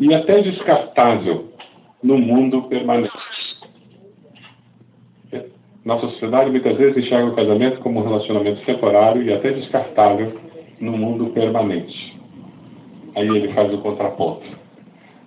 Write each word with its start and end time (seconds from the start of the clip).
e 0.00 0.14
até 0.14 0.40
descartável 0.40 1.52
no 2.02 2.18
mundo 2.18 2.62
permanente. 2.62 3.12
Nossa 5.84 6.08
sociedade 6.08 6.50
muitas 6.50 6.76
vezes 6.76 7.04
enxerga 7.04 7.28
o 7.28 7.36
casamento 7.36 7.80
como 7.80 8.00
um 8.00 8.04
relacionamento 8.04 8.64
temporário 8.64 9.22
e 9.22 9.32
até 9.32 9.52
descartável 9.52 10.40
no 10.80 10.92
mundo 10.92 11.30
permanente. 11.30 12.18
Aí 13.14 13.28
ele 13.28 13.52
faz 13.52 13.72
o 13.72 13.78
contraponto. 13.78 14.46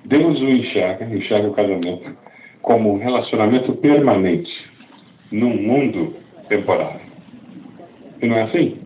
Deus 0.06 0.40
o 0.42 0.50
enxerga, 0.50 1.06
enxerga 1.06 1.48
o 1.48 1.54
casamento 1.54 2.18
como 2.62 2.94
um 2.94 2.98
relacionamento 2.98 3.74
permanente 3.74 4.52
num 5.32 5.56
mundo 5.56 6.16
temporário. 6.50 7.02
E 8.22 8.28
não 8.28 8.38
é 8.38 8.42
assim? 8.44 8.80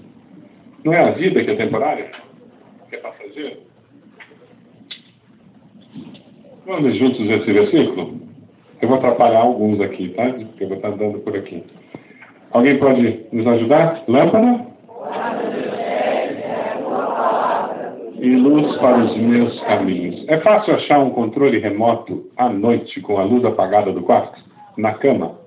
Não 0.83 0.93
é 0.93 0.99
a 0.99 1.11
vida 1.11 1.43
que 1.43 1.51
é 1.51 1.55
temporária? 1.55 2.11
Que 2.89 2.95
é 2.95 2.99
passageira? 2.99 3.57
Vamos 6.67 6.97
juntos 6.97 7.21
esse 7.21 7.49
versículo? 7.49 8.19
Eu 8.81 8.89
vou 8.89 8.97
atrapalhar 8.97 9.39
alguns 9.39 9.79
aqui, 9.79 10.09
tá? 10.09 10.25
Porque 10.25 10.65
eu 10.65 10.67
vou 10.67 10.75
estar 10.75 10.89
andando 10.89 11.19
por 11.19 11.33
aqui. 11.33 11.63
Alguém 12.51 12.77
pode 12.77 13.21
nos 13.31 13.47
ajudar? 13.47 14.03
Lâmpada? 14.05 14.65
E 18.19 18.35
luz 18.35 18.75
para 18.79 18.97
os 18.97 19.15
meus 19.15 19.57
caminhos. 19.61 20.25
É 20.27 20.39
fácil 20.39 20.75
achar 20.75 20.99
um 20.99 21.11
controle 21.11 21.57
remoto 21.57 22.25
à 22.35 22.49
noite 22.49 22.99
com 22.99 23.17
a 23.17 23.23
luz 23.23 23.45
apagada 23.45 23.93
do 23.93 24.01
quarto? 24.01 24.37
Na 24.75 24.91
cama? 24.91 25.39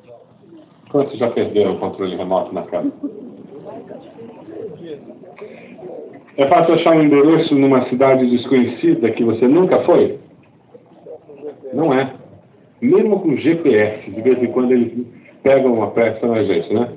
Quantos 0.90 1.18
já 1.18 1.28
perderam 1.28 1.74
o 1.74 1.78
controle 1.80 2.16
remoto 2.16 2.54
na 2.54 2.62
cama? 2.62 2.90
É 6.38 6.46
fácil 6.46 6.74
achar 6.76 6.96
um 6.96 7.02
endereço 7.02 7.54
numa 7.54 7.86
cidade 7.90 8.24
desconhecida 8.24 9.10
que 9.10 9.22
você 9.22 9.46
nunca 9.46 9.80
foi? 9.80 10.18
Não 11.72 11.92
é. 11.92 12.12
Mesmo 12.80 13.20
com 13.20 13.36
GPS, 13.36 14.10
de 14.10 14.20
vez 14.22 14.42
em 14.42 14.46
quando 14.46 14.72
eles 14.72 15.06
pegam 15.42 15.74
uma 15.74 15.90
peça 15.90 16.26
na 16.26 16.42
gente, 16.42 16.72
né? 16.72 16.88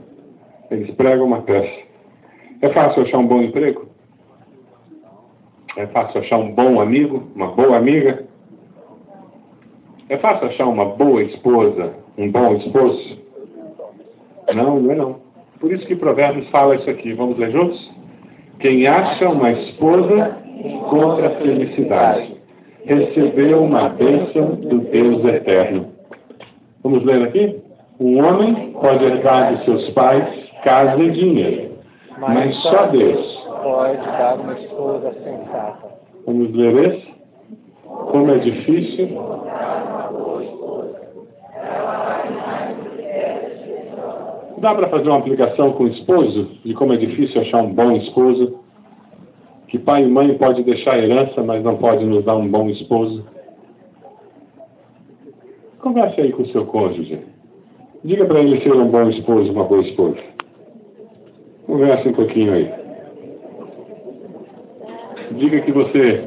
Eles 0.71 0.89
pregam 0.91 1.25
uma 1.25 1.41
peça. 1.41 1.81
É 2.61 2.69
fácil 2.69 3.03
achar 3.03 3.17
um 3.17 3.27
bom 3.27 3.41
emprego? 3.41 3.87
É 5.75 5.87
fácil 5.87 6.21
achar 6.21 6.37
um 6.37 6.51
bom 6.51 6.79
amigo, 6.79 7.23
uma 7.35 7.47
boa 7.47 7.77
amiga? 7.77 8.25
É 10.09 10.17
fácil 10.17 10.47
achar 10.47 10.67
uma 10.67 10.85
boa 10.85 11.21
esposa, 11.23 11.93
um 12.17 12.31
bom 12.31 12.55
esposo? 12.55 13.17
Não, 14.53 14.79
não 14.79 14.91
é 14.91 14.95
não. 14.95 15.15
Por 15.59 15.71
isso 15.71 15.85
que 15.85 15.95
Provérbios 15.95 16.47
fala 16.49 16.75
isso 16.75 16.89
aqui. 16.89 17.13
Vamos 17.13 17.37
ler 17.37 17.51
juntos? 17.51 17.91
Quem 18.59 18.87
acha 18.87 19.29
uma 19.29 19.51
esposa 19.51 20.37
encontra 20.63 21.27
a 21.27 21.31
felicidade 21.41 22.32
recebeu 22.85 23.63
uma 23.63 23.89
bênção 23.89 24.55
do 24.55 24.79
Deus 24.79 25.23
eterno. 25.25 25.87
Vamos 26.83 27.03
ler 27.05 27.23
aqui? 27.23 27.61
Um 27.99 28.23
homem 28.23 28.73
pode 28.73 29.03
herdar 29.03 29.55
de 29.55 29.65
seus 29.65 29.89
pais 29.91 30.27
casa 30.63 31.01
e 31.01 31.11
dinheiro, 31.11 31.71
mas 32.17 32.55
só 32.61 32.87
Deus 32.87 33.43
pode 33.63 33.97
dar 33.97 34.39
uma 34.39 34.53
esposa 34.53 35.13
sensata. 35.13 35.87
Vamos 36.25 36.53
ler 36.53 36.75
esse? 36.87 37.13
Como 37.85 38.31
é 38.31 38.37
difícil. 38.39 39.09
Dá 44.57 44.73
para 44.73 44.87
fazer 44.87 45.09
uma 45.09 45.19
aplicação 45.19 45.73
com 45.73 45.83
o 45.83 45.87
esposo 45.87 46.49
de 46.63 46.73
como 46.73 46.93
é 46.93 46.97
difícil 46.97 47.41
achar 47.41 47.61
um 47.61 47.73
bom 47.73 47.91
esposo? 47.93 48.62
Que 49.73 49.79
pai 49.79 50.03
e 50.03 50.07
mãe 50.07 50.37
pode 50.37 50.61
deixar 50.61 50.99
herança, 50.99 51.41
mas 51.41 51.63
não 51.63 51.77
pode 51.77 52.05
nos 52.05 52.23
dar 52.23 52.35
um 52.35 52.47
bom 52.47 52.69
esposo. 52.69 53.25
Converse 55.79 56.21
aí 56.21 56.31
com 56.31 56.43
o 56.43 56.47
seu 56.49 56.63
cônjuge. 56.67 57.19
Diga 58.03 58.23
para 58.25 58.39
ele 58.41 58.61
ser 58.61 58.71
um 58.71 58.87
bom 58.87 59.09
esposo, 59.09 59.51
uma 59.51 59.63
boa 59.63 59.81
esposa. 59.81 60.19
Converse 61.65 62.07
um 62.07 62.13
pouquinho 62.13 62.53
aí. 62.53 62.71
Diga 65.31 65.61
que 65.61 65.71
você 65.71 66.23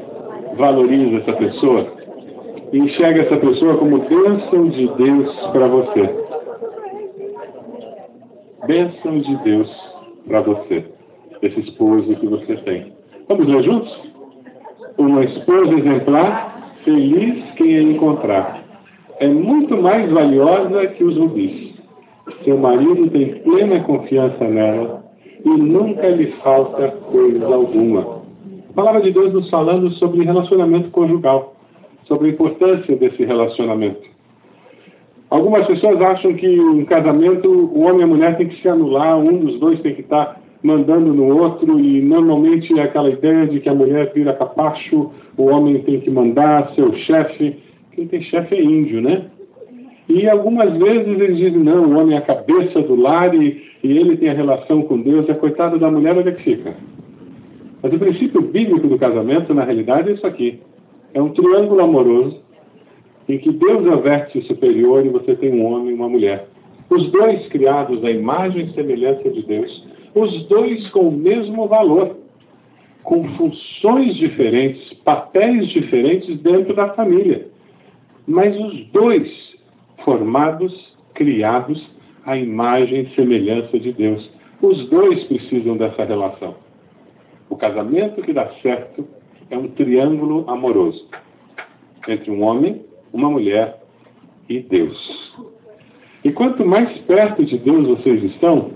valoriza 0.57 1.19
essa 1.19 1.31
pessoa 1.37 1.87
e 2.73 2.79
enxerga 2.79 3.21
essa 3.21 3.37
pessoa 3.37 3.77
como 3.77 3.99
bênção 3.99 4.67
de 4.67 4.87
Deus 4.87 5.33
para 5.53 5.67
você. 5.69 6.15
Bênção 8.65 9.21
de 9.21 9.35
Deus 9.37 9.71
para 10.27 10.41
você, 10.41 10.83
esse 11.41 11.61
esposo 11.61 12.13
que 12.13 12.27
você 12.27 12.57
tem. 12.57 12.96
Vamos 13.27 13.45
ler 13.45 13.61
juntos? 13.61 13.93
Uma 14.97 15.21
esposa 15.25 15.73
exemplar, 15.73 16.71
feliz 16.85 17.43
quem 17.57 17.75
a 17.75 17.81
encontrar. 17.81 18.63
É 19.19 19.27
muito 19.27 19.75
mais 19.81 20.09
valiosa 20.09 20.87
que 20.87 21.03
os 21.03 21.17
rubis. 21.17 21.73
Seu 22.45 22.57
marido 22.57 23.09
tem 23.09 23.39
plena 23.39 23.81
confiança 23.81 24.47
nela 24.47 25.03
e 25.43 25.49
nunca 25.49 26.07
lhe 26.07 26.27
falta 26.41 26.87
coisa 27.11 27.53
alguma. 27.53 28.21
A 28.69 28.73
palavra 28.73 29.01
de 29.01 29.11
Deus 29.11 29.33
nos 29.33 29.49
falando 29.49 29.91
sobre 29.95 30.23
relacionamento 30.23 30.89
conjugal, 30.91 31.53
sobre 32.05 32.29
a 32.29 32.31
importância 32.31 32.95
desse 32.95 33.25
relacionamento. 33.25 34.07
Algumas 35.29 35.67
pessoas 35.67 36.01
acham 36.01 36.33
que 36.33 36.57
um 36.61 36.85
casamento, 36.85 37.49
o 37.49 37.81
homem 37.81 37.99
e 37.99 38.03
a 38.03 38.07
mulher 38.07 38.37
tem 38.37 38.47
que 38.47 38.61
se 38.61 38.69
anular, 38.69 39.17
um 39.17 39.37
dos 39.39 39.59
dois 39.59 39.81
tem 39.81 39.93
que 39.95 40.01
estar 40.01 40.46
mandando 40.67 41.13
no 41.13 41.35
outro, 41.37 41.79
e 41.79 42.01
normalmente 42.01 42.77
é 42.77 42.83
aquela 42.83 43.09
ideia 43.09 43.47
de 43.47 43.61
que 43.61 43.69
a 43.69 43.73
mulher 43.73 44.11
vira 44.13 44.33
capacho, 44.33 45.11
o 45.37 45.45
homem 45.45 45.79
tem 45.79 46.01
que 46.01 46.09
mandar, 46.09 46.73
ser 46.75 46.83
o 46.83 46.93
chefe. 46.97 47.55
Quem 47.93 48.07
tem 48.07 48.21
chefe 48.21 48.55
é 48.55 48.61
índio, 48.61 49.01
né? 49.01 49.25
E 50.09 50.27
algumas 50.27 50.77
vezes 50.77 51.07
eles 51.07 51.37
dizem, 51.37 51.59
não, 51.59 51.85
o 51.85 51.97
homem 51.97 52.15
é 52.15 52.17
a 52.19 52.21
cabeça 52.21 52.81
do 52.81 52.95
lar 52.95 53.33
e, 53.33 53.61
e 53.83 53.97
ele 53.97 54.17
tem 54.17 54.29
a 54.29 54.33
relação 54.33 54.81
com 54.81 55.01
Deus, 55.01 55.29
a 55.29 55.35
coitada 55.35 55.77
da 55.77 55.89
mulher 55.89 56.17
onde 56.17 56.29
é 56.29 56.31
que 56.33 56.43
fica? 56.43 56.75
Mas 57.81 57.93
o 57.93 57.99
princípio 57.99 58.41
bíblico 58.41 58.87
do 58.87 58.97
casamento, 58.97 59.53
na 59.53 59.63
realidade, 59.63 60.09
é 60.09 60.13
isso 60.13 60.27
aqui. 60.27 60.59
É 61.13 61.21
um 61.21 61.29
triângulo 61.29 61.81
amoroso 61.81 62.37
em 63.27 63.37
que 63.37 63.51
Deus 63.51 63.85
é 63.85 63.89
o 63.89 64.01
vértice 64.01 64.47
superior 64.47 65.05
e 65.05 65.09
você 65.09 65.35
tem 65.35 65.53
um 65.53 65.65
homem 65.65 65.91
e 65.91 65.93
uma 65.93 66.07
mulher. 66.07 66.47
Os 66.89 67.11
dois 67.11 67.45
criados 67.47 68.03
à 68.03 68.09
imagem 68.09 68.65
e 68.65 68.73
semelhança 68.73 69.29
de 69.29 69.43
Deus, 69.43 69.85
os 70.21 70.43
dois 70.47 70.87
com 70.89 71.07
o 71.07 71.11
mesmo 71.11 71.67
valor, 71.67 72.17
com 73.03 73.27
funções 73.35 74.15
diferentes, 74.15 74.93
papéis 75.05 75.67
diferentes 75.69 76.37
dentro 76.39 76.75
da 76.75 76.89
família, 76.89 77.47
mas 78.27 78.59
os 78.59 78.85
dois 78.87 79.55
formados, 80.03 80.73
criados 81.13 81.81
à 82.25 82.37
imagem 82.37 83.03
e 83.03 83.15
semelhança 83.15 83.79
de 83.79 83.91
Deus. 83.93 84.29
Os 84.61 84.89
dois 84.89 85.23
precisam 85.25 85.77
dessa 85.77 86.03
relação. 86.03 86.55
O 87.49 87.55
casamento 87.55 88.21
que 88.21 88.33
dá 88.33 88.49
certo 88.61 89.07
é 89.49 89.57
um 89.57 89.69
triângulo 89.69 90.49
amoroso 90.49 91.07
entre 92.07 92.31
um 92.31 92.43
homem, 92.43 92.81
uma 93.13 93.29
mulher 93.29 93.81
e 94.49 94.59
Deus. 94.59 95.33
E 96.23 96.31
quanto 96.31 96.65
mais 96.65 96.97
perto 96.99 97.43
de 97.45 97.57
Deus 97.57 97.87
vocês 97.87 98.23
estão, 98.23 98.71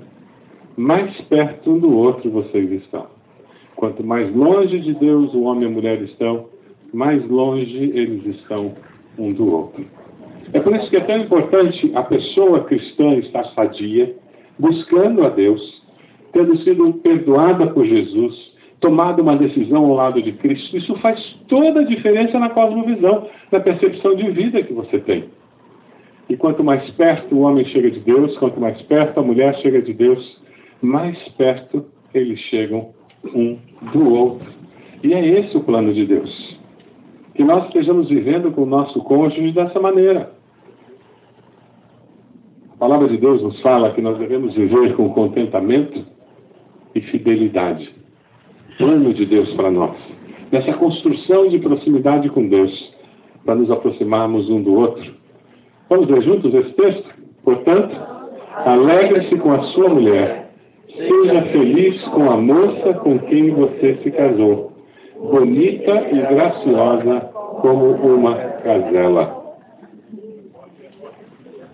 mais 0.77 1.19
perto 1.21 1.71
um 1.71 1.79
do 1.79 1.95
outro 1.95 2.29
vocês 2.29 2.71
estão. 2.71 3.07
Quanto 3.75 4.03
mais 4.03 4.33
longe 4.35 4.79
de 4.79 4.93
Deus 4.93 5.33
o 5.33 5.43
homem 5.43 5.63
e 5.63 5.67
a 5.67 5.69
mulher 5.69 6.01
estão, 6.01 6.47
mais 6.93 7.27
longe 7.27 7.91
eles 7.95 8.25
estão 8.37 8.73
um 9.17 9.33
do 9.33 9.51
outro. 9.51 9.85
É 10.53 10.59
por 10.59 10.75
isso 10.75 10.89
que 10.89 10.97
é 10.97 11.01
tão 11.01 11.17
importante 11.17 11.91
a 11.95 12.03
pessoa 12.03 12.63
cristã 12.65 13.15
estar 13.15 13.45
sadia, 13.53 14.15
buscando 14.59 15.23
a 15.23 15.29
Deus, 15.29 15.81
tendo 16.33 16.57
sido 16.57 16.93
perdoada 16.95 17.67
por 17.67 17.85
Jesus, 17.85 18.51
tomado 18.79 19.21
uma 19.21 19.35
decisão 19.35 19.85
ao 19.85 19.93
lado 19.93 20.21
de 20.21 20.33
Cristo. 20.33 20.75
Isso 20.75 20.95
faz 20.97 21.19
toda 21.47 21.81
a 21.81 21.85
diferença 21.85 22.37
na 22.39 22.49
cosmovisão, 22.49 23.28
na 23.51 23.59
percepção 23.59 24.16
de 24.16 24.29
vida 24.31 24.61
que 24.61 24.73
você 24.73 24.99
tem. 24.99 25.25
E 26.28 26.35
quanto 26.35 26.63
mais 26.63 26.90
perto 26.91 27.35
o 27.35 27.41
homem 27.41 27.66
chega 27.66 27.91
de 27.91 27.99
Deus, 27.99 28.37
quanto 28.37 28.59
mais 28.59 28.81
perto 28.84 29.19
a 29.19 29.23
mulher 29.23 29.55
chega 29.57 29.81
de 29.81 29.93
Deus, 29.93 30.40
mais 30.81 31.17
perto 31.37 31.85
eles 32.13 32.39
chegam 32.39 32.93
um 33.33 33.57
do 33.93 34.13
outro. 34.13 34.47
E 35.03 35.13
é 35.13 35.25
esse 35.25 35.55
o 35.57 35.61
plano 35.61 35.93
de 35.93 36.05
Deus. 36.05 36.57
Que 37.33 37.43
nós 37.43 37.66
estejamos 37.66 38.09
vivendo 38.09 38.51
com 38.51 38.63
o 38.63 38.66
nosso 38.66 38.99
cônjuge 39.01 39.51
dessa 39.51 39.79
maneira. 39.79 40.31
A 42.73 42.78
palavra 42.78 43.07
de 43.07 43.17
Deus 43.17 43.41
nos 43.41 43.59
fala 43.61 43.91
que 43.91 44.01
nós 44.01 44.17
devemos 44.17 44.53
viver 44.53 44.95
com 44.95 45.09
contentamento 45.09 46.03
e 46.93 47.01
fidelidade. 47.01 47.93
Plano 48.77 49.13
de 49.13 49.25
Deus 49.25 49.53
para 49.53 49.72
nós. 49.72 49.95
Nessa 50.51 50.73
construção 50.73 51.47
de 51.47 51.59
proximidade 51.59 52.29
com 52.29 52.47
Deus, 52.47 52.93
para 53.45 53.55
nos 53.55 53.72
aproximarmos 53.72 54.49
um 54.49 54.61
do 54.61 54.73
outro. 54.73 55.13
Vamos 55.89 56.07
ler 56.07 56.22
juntos 56.22 56.53
esse 56.53 56.72
texto? 56.73 57.09
Portanto, 57.43 57.95
alegre-se 58.66 59.35
com 59.37 59.51
a 59.53 59.63
sua 59.67 59.89
mulher 59.89 60.41
Seja 60.96 61.41
feliz 61.52 62.02
com 62.09 62.29
a 62.29 62.38
moça 62.38 62.93
com 62.96 63.17
quem 63.20 63.52
você 63.52 63.97
se 64.03 64.11
casou, 64.11 64.73
bonita 65.16 66.09
e 66.11 66.20
graciosa 66.22 67.22
como 67.61 67.91
uma 67.91 68.34
gazela. 68.34 69.41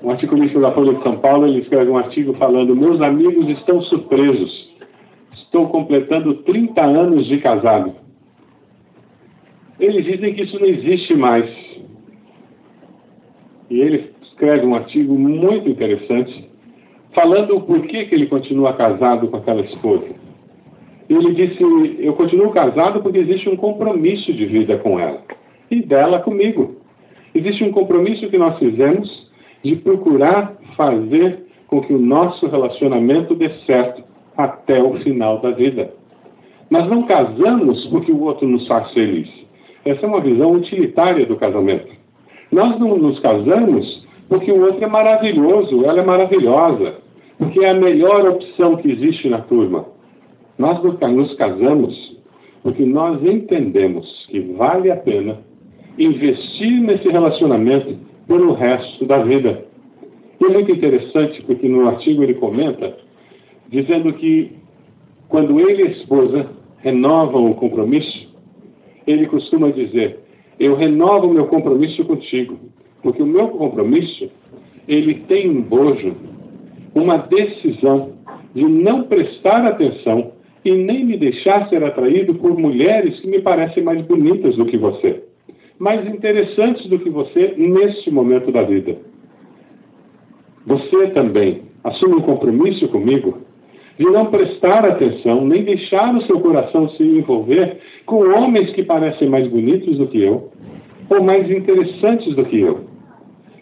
Um 0.04 0.12
articulista 0.12 0.60
da 0.60 0.72
Folha 0.72 0.94
de 0.94 1.02
São 1.02 1.18
Paulo, 1.18 1.48
ele 1.48 1.62
escreve 1.62 1.90
um 1.90 1.98
artigo 1.98 2.34
falando: 2.36 2.75
Meus 2.75 3.02
amigos 3.02 3.50
estão 3.50 3.81
surpresos. 3.81 4.72
Estou 5.34 5.68
completando 5.70 6.36
30 6.44 6.81
anos 6.81 7.25
de 7.25 7.38
casado. 7.40 7.96
Eles 9.80 10.06
dizem 10.06 10.34
que 10.34 10.44
isso 10.44 10.60
não 10.60 10.68
existe 10.68 11.16
mais. 11.16 11.50
E 13.70 13.80
ele 13.81 14.12
escreve 14.22 14.66
um 14.66 14.75
artigo 14.75 15.13
muito 15.16 15.68
interessante, 15.68 16.47
falando 17.18 17.56
o 17.56 17.62
porquê 17.62 18.06
que 18.06 18.14
ele 18.14 18.28
continua 18.28 18.74
casado 18.74 19.28
com 19.28 19.38
aquela 19.38 19.62
esposa. 19.62 20.06
Ele 21.10 21.34
disse: 21.34 21.64
Eu 21.98 22.14
continuo 22.14 22.52
casado 22.52 23.02
porque 23.02 23.18
existe 23.18 23.50
um 23.50 23.56
compromisso 23.56 24.31
de 24.31 24.46
vida 24.46 24.78
com 24.78 25.00
ela 25.00 25.24
e 25.72 25.81
dela 25.81 26.19
comigo. 26.19 26.75
Existe 27.34 27.64
um 27.64 27.72
compromisso 27.72 28.30
que 28.30 28.38
nós 28.38 28.60
fizemos 28.60 29.28
de 29.64 29.75
procurar 29.78 30.58
fazer 30.75 31.48
com 31.66 31.81
que 31.81 31.92
o 31.92 31.98
nosso 31.98 32.46
relacionamento 32.46 33.34
dê 33.34 33.50
certo 33.66 34.04
até 34.38 34.80
o 34.81 34.94
final 35.00 35.42
da 35.42 35.50
vida. 35.50 35.92
Nós 36.70 36.88
não 36.88 37.04
casamos 37.04 37.84
porque 37.88 38.12
o 38.12 38.22
outro 38.22 38.48
nos 38.48 38.68
faz 38.68 38.92
feliz. 38.92 39.28
Essa 39.84 40.06
é 40.06 40.10
uma 40.10 40.22
visão 40.22 40.52
utilitária 40.52 41.25
do 41.25 41.36
casamento. 41.36 41.92
Nós 42.52 42.78
não 42.80 42.96
nos 42.96 43.20
casamos 43.20 44.06
porque 44.30 44.52
o 44.52 44.62
outro 44.62 44.84
é 44.84 44.88
maravilhoso, 44.88 45.84
ela 45.84 46.02
é 46.02 46.06
maravilhosa, 46.06 47.06
porque 47.38 47.60
é 47.60 47.69
a 47.69 47.74
melhor 47.74 48.28
opção 48.28 48.78
que 48.78 48.92
existe 48.92 49.30
na 49.30 49.42
turma. 49.42 49.86
Nós 50.57 50.81
nos 50.84 51.34
casamos 51.36 52.18
porque 52.63 52.86
nós 52.86 53.24
entendemos 53.24 54.25
que 54.30 54.39
vale 54.39 54.92
a 54.92 54.98
pena 54.98 55.39
investir 55.98 56.81
nesse 56.81 57.07
relacionamento 57.07 57.95
pelo 58.28 58.54
resto 58.54 59.06
da 59.06 59.24
vida. 59.24 59.66
E 60.39 60.45
é 60.45 60.50
muito 60.50 60.72
interessante 60.72 61.42
porque 61.44 61.68
no 61.68 61.88
artigo 61.88 62.24
ele 62.24 62.36
comenta 62.36 62.98
dizendo 63.69 64.13
que 64.13 64.51
quando 65.30 65.60
ele 65.60 65.84
e 65.84 65.88
a 65.88 65.92
esposa 65.92 66.50
renovam 66.80 67.51
o 67.51 67.56
compromisso, 67.56 68.28
ele 69.06 69.28
costuma 69.28 69.69
dizer: 69.72 70.19
Eu 70.60 70.75
renovo 70.75 71.34
meu 71.34 71.48
compromisso 71.48 72.04
contigo, 72.06 72.57
porque 73.01 73.22
o 73.22 73.28
meu 73.28 73.50
compromisso 73.50 74.30
ele 74.88 75.16
tem 75.28 75.50
um 75.50 75.62
bojo, 75.62 76.16
uma 76.98 77.18
decisão 77.18 78.14
de 78.54 78.64
não 78.64 79.04
prestar 79.04 79.66
atenção 79.66 80.32
e 80.64 80.72
nem 80.72 81.06
me 81.06 81.18
deixar 81.18 81.70
ser 81.70 81.84
atraído 81.84 82.36
por 82.36 82.58
mulheres 82.58 83.20
que 83.20 83.28
me 83.28 83.40
parecem 83.40 83.84
mais 83.84 84.02
bonitas 84.02 84.56
do 84.56 84.66
que 84.66 84.78
você, 84.78 85.24
mais 85.80 86.06
interessantes 86.08 86.88
do 86.88 87.00
que 87.00 87.10
você 87.10 87.54
neste 87.58 88.12
momento 88.12 88.52
da 88.52 88.64
vida. 88.64 88.98
Você 90.66 91.08
também 91.12 91.62
assume 91.84 92.16
um 92.16 92.22
compromisso 92.22 92.88
comigo 92.90 93.38
de 93.98 94.06
não 94.06 94.28
prestar 94.28 94.86
atenção, 94.86 95.46
nem 95.46 95.64
deixar 95.64 96.14
o 96.16 96.22
seu 96.24 96.40
coração 96.40 96.90
se 96.90 97.04
envolver 97.04 97.78
com 98.06 98.18
homens 98.32 98.72
que 98.72 98.84
parecem 98.84 99.30
mais 99.30 99.48
bonitos 99.48 99.98
do 99.98 100.08
que 100.08 100.22
eu, 100.22 100.52
ou 101.10 101.24
mais 101.24 101.50
interessantes 101.50 102.36
do 102.36 102.46
que 102.46 102.60
eu. 102.60 102.82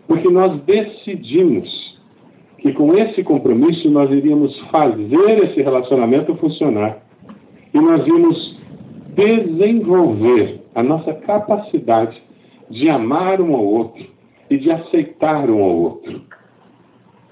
Porque 0.08 0.28
nós 0.28 0.60
decidimos 0.64 1.85
que 2.66 2.74
com 2.74 2.96
esse 2.96 3.24
compromisso 3.24 3.88
nós 3.92 4.10
iríamos 4.12 4.60
fazer 4.72 5.44
esse 5.44 5.62
relacionamento 5.62 6.34
funcionar. 6.38 6.98
E 7.72 7.80
nós 7.80 8.08
íamos 8.08 8.60
desenvolver 9.14 10.62
a 10.74 10.82
nossa 10.82 11.14
capacidade 11.14 12.20
de 12.68 12.90
amar 12.90 13.40
um 13.40 13.54
ao 13.54 13.64
outro 13.64 14.04
e 14.50 14.58
de 14.58 14.72
aceitar 14.72 15.48
um 15.48 15.64
ao 15.64 15.76
outro. 15.76 16.22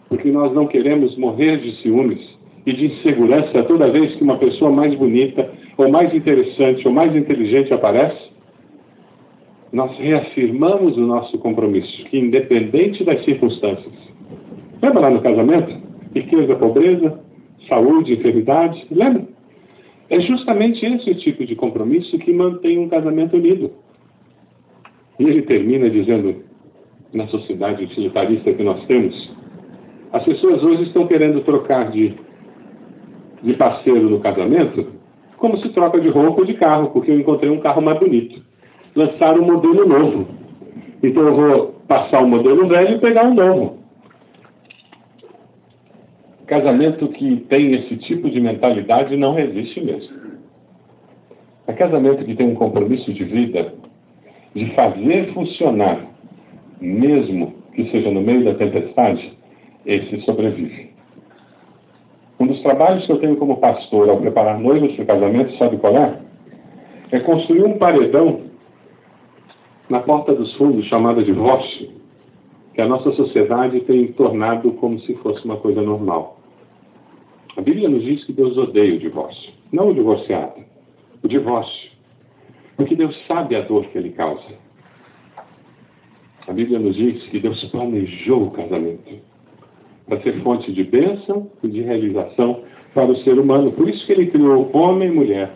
Porque 0.08 0.30
nós 0.30 0.54
não 0.54 0.68
queremos 0.68 1.18
morrer 1.18 1.58
de 1.58 1.82
ciúmes 1.82 2.38
e 2.64 2.72
de 2.72 2.86
insegurança 2.86 3.64
toda 3.64 3.90
vez 3.90 4.14
que 4.14 4.24
uma 4.24 4.38
pessoa 4.38 4.70
mais 4.70 4.94
bonita, 4.94 5.50
ou 5.80 5.90
mais 5.90 6.14
interessante, 6.14 6.88
ou 6.88 6.94
mais 6.94 7.16
inteligente 7.16 7.74
aparece, 7.74 8.30
nós 9.72 9.98
reafirmamos 9.98 10.96
o 10.96 11.02
nosso 11.02 11.40
compromisso, 11.40 12.06
que 12.06 12.20
independente 12.20 13.04
das 13.04 13.26
circunstâncias. 13.26 14.14
Lembra 14.84 15.00
lá 15.00 15.10
no 15.12 15.22
casamento? 15.22 15.74
Riqueza, 16.14 16.56
pobreza, 16.56 17.18
saúde, 17.70 18.16
enfermidade, 18.16 18.86
lembra? 18.92 19.24
É 20.10 20.20
justamente 20.20 20.86
esse 20.86 21.16
tipo 21.16 21.46
de 21.46 21.56
compromisso 21.56 22.20
que 22.20 22.34
mantém 22.34 22.78
um 22.78 22.90
casamento 22.90 23.38
unido. 23.38 23.72
E 25.18 25.24
ele 25.24 25.44
termina 25.44 25.90
dizendo, 25.90 26.44
na 27.14 27.28
sociedade 27.28 27.86
utilitarista 27.86 28.52
que 28.52 28.62
nós 28.62 28.86
temos, 28.86 29.32
as 30.12 30.26
pessoas 30.26 30.62
hoje 30.62 30.84
estão 30.84 31.08
querendo 31.08 31.40
trocar 31.46 31.90
de 31.90 32.14
de 33.42 33.54
parceiro 33.54 34.10
no 34.10 34.22
casamento, 34.22 34.88
como 35.38 35.58
se 35.58 35.70
troca 35.70 36.00
de 36.00 36.08
roupa 36.08 36.42
ou 36.42 36.46
de 36.46 36.54
carro, 36.54 36.92
porque 36.92 37.12
eu 37.12 37.20
encontrei 37.20 37.52
um 37.52 37.60
carro 37.60 37.82
mais 37.82 38.00
bonito. 38.00 38.42
Lançaram 38.96 39.42
um 39.44 39.46
modelo 39.46 39.86
novo. 39.86 40.28
Então 41.02 41.28
eu 41.28 41.36
vou 41.36 41.68
passar 41.88 42.22
o 42.22 42.26
um 42.26 42.30
modelo 42.30 42.68
velho 42.68 42.96
e 42.96 43.00
pegar 43.00 43.26
um 43.26 43.34
novo. 43.34 43.83
Casamento 46.48 47.08
que 47.08 47.38
tem 47.50 47.74
esse 47.74 47.98
tipo 47.98 48.30
de 48.30 48.40
mentalidade 48.40 49.16
não 49.16 49.40
existe 49.40 49.82
mesmo. 49.82 50.24
É 51.68 51.74
casamento 51.74 52.26
que 52.26 52.36
tem 52.36 52.48
um 52.48 52.56
compromisso 52.56 53.14
de 53.14 53.24
vida 53.24 53.74
de 54.54 54.70
fazer 54.76 55.34
funcionar, 55.34 56.06
mesmo 56.80 57.54
que 57.74 57.90
seja 57.90 58.12
no 58.12 58.22
meio 58.22 58.44
da 58.44 58.54
tempestade, 58.54 59.34
esse 59.86 60.22
sobrevive. 60.22 60.92
Um 62.40 62.48
dos 62.48 62.62
trabalhos 62.62 63.06
que 63.06 63.12
eu 63.12 63.20
tenho 63.20 63.38
como 63.38 63.58
pastor 63.58 64.10
ao 64.10 64.18
preparar 64.18 64.60
noivos 64.60 64.96
para 64.96 65.06
casamento, 65.06 65.58
sabe 65.58 65.78
qual 65.78 65.96
é? 65.96 66.20
É 67.12 67.20
construir 67.20 67.64
um 67.64 67.78
paredão 67.78 68.42
na 69.90 70.00
porta 70.00 70.34
dos 70.34 70.54
fundos, 70.56 70.86
chamada 70.86 71.24
divórcio, 71.24 71.90
que 72.74 72.82
a 72.82 72.88
nossa 72.88 73.12
sociedade 73.12 73.80
tem 73.82 74.08
tornado 74.14 74.72
como 74.74 75.00
se 75.00 75.14
fosse 75.16 75.46
uma 75.46 75.58
coisa 75.58 75.82
normal. 75.82 76.33
A 77.56 77.62
Bíblia 77.62 77.88
nos 77.88 78.04
diz 78.04 78.24
que 78.24 78.34
Deus 78.34 78.58
odeia 78.58 78.96
o 78.96 79.00
divórcio, 79.00 79.54
não 79.72 79.90
o 79.90 79.94
divorciado, 79.94 80.62
o 81.22 81.28
divórcio, 81.28 81.92
porque 82.76 82.96
Deus 82.96 83.16
sabe 83.28 83.56
a 83.56 83.62
dor 83.62 83.86
que 83.86 83.98
ele 83.98 84.12
causa. 84.12 84.44
A 86.48 86.52
Bíblia 86.52 86.80
nos 86.80 86.96
diz 86.96 87.24
que 87.28 87.40
Deus 87.40 87.64
planejou 87.66 88.48
o 88.48 88.52
casamento 88.52 89.20
para 90.08 90.20
ser 90.22 90.42
fonte 90.42 90.72
de 90.72 90.84
bênção 90.84 91.50
e 91.64 91.68
de 91.68 91.82
realização 91.82 92.64
para 92.94 93.12
o 93.12 93.16
ser 93.18 93.40
humano. 93.40 93.72
Por 93.72 93.88
isso 93.88 94.06
que 94.06 94.12
ele 94.12 94.28
criou 94.28 94.70
homem 94.74 95.10
e 95.10 95.12
mulher. 95.12 95.54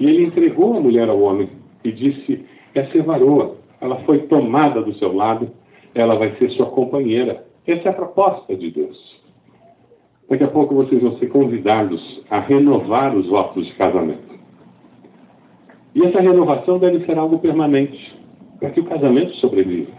E 0.00 0.06
ele 0.06 0.24
entregou 0.24 0.76
a 0.76 0.80
mulher 0.80 1.08
ao 1.08 1.20
homem 1.20 1.50
e 1.84 1.92
disse: 1.92 2.44
essa 2.74 2.96
é 2.96 3.02
varoa, 3.02 3.56
ela 3.80 3.96
foi 4.04 4.20
tomada 4.26 4.80
do 4.80 4.94
seu 4.94 5.12
lado, 5.12 5.50
ela 5.94 6.14
vai 6.14 6.34
ser 6.36 6.50
sua 6.50 6.66
companheira. 6.66 7.44
Essa 7.66 7.88
é 7.88 7.90
a 7.90 7.94
proposta 7.94 8.54
de 8.54 8.70
Deus. 8.70 9.20
Daqui 10.28 10.44
a 10.44 10.48
pouco 10.48 10.74
vocês 10.74 11.02
vão 11.02 11.16
ser 11.18 11.28
convidados 11.28 12.22
a 12.28 12.38
renovar 12.40 13.16
os 13.16 13.26
votos 13.26 13.66
de 13.66 13.72
casamento. 13.74 14.28
E 15.94 16.02
essa 16.02 16.20
renovação 16.20 16.78
deve 16.78 17.04
ser 17.06 17.18
algo 17.18 17.38
permanente, 17.38 18.14
para 18.60 18.70
que 18.70 18.80
o 18.80 18.84
casamento 18.84 19.34
sobreviva 19.36 19.98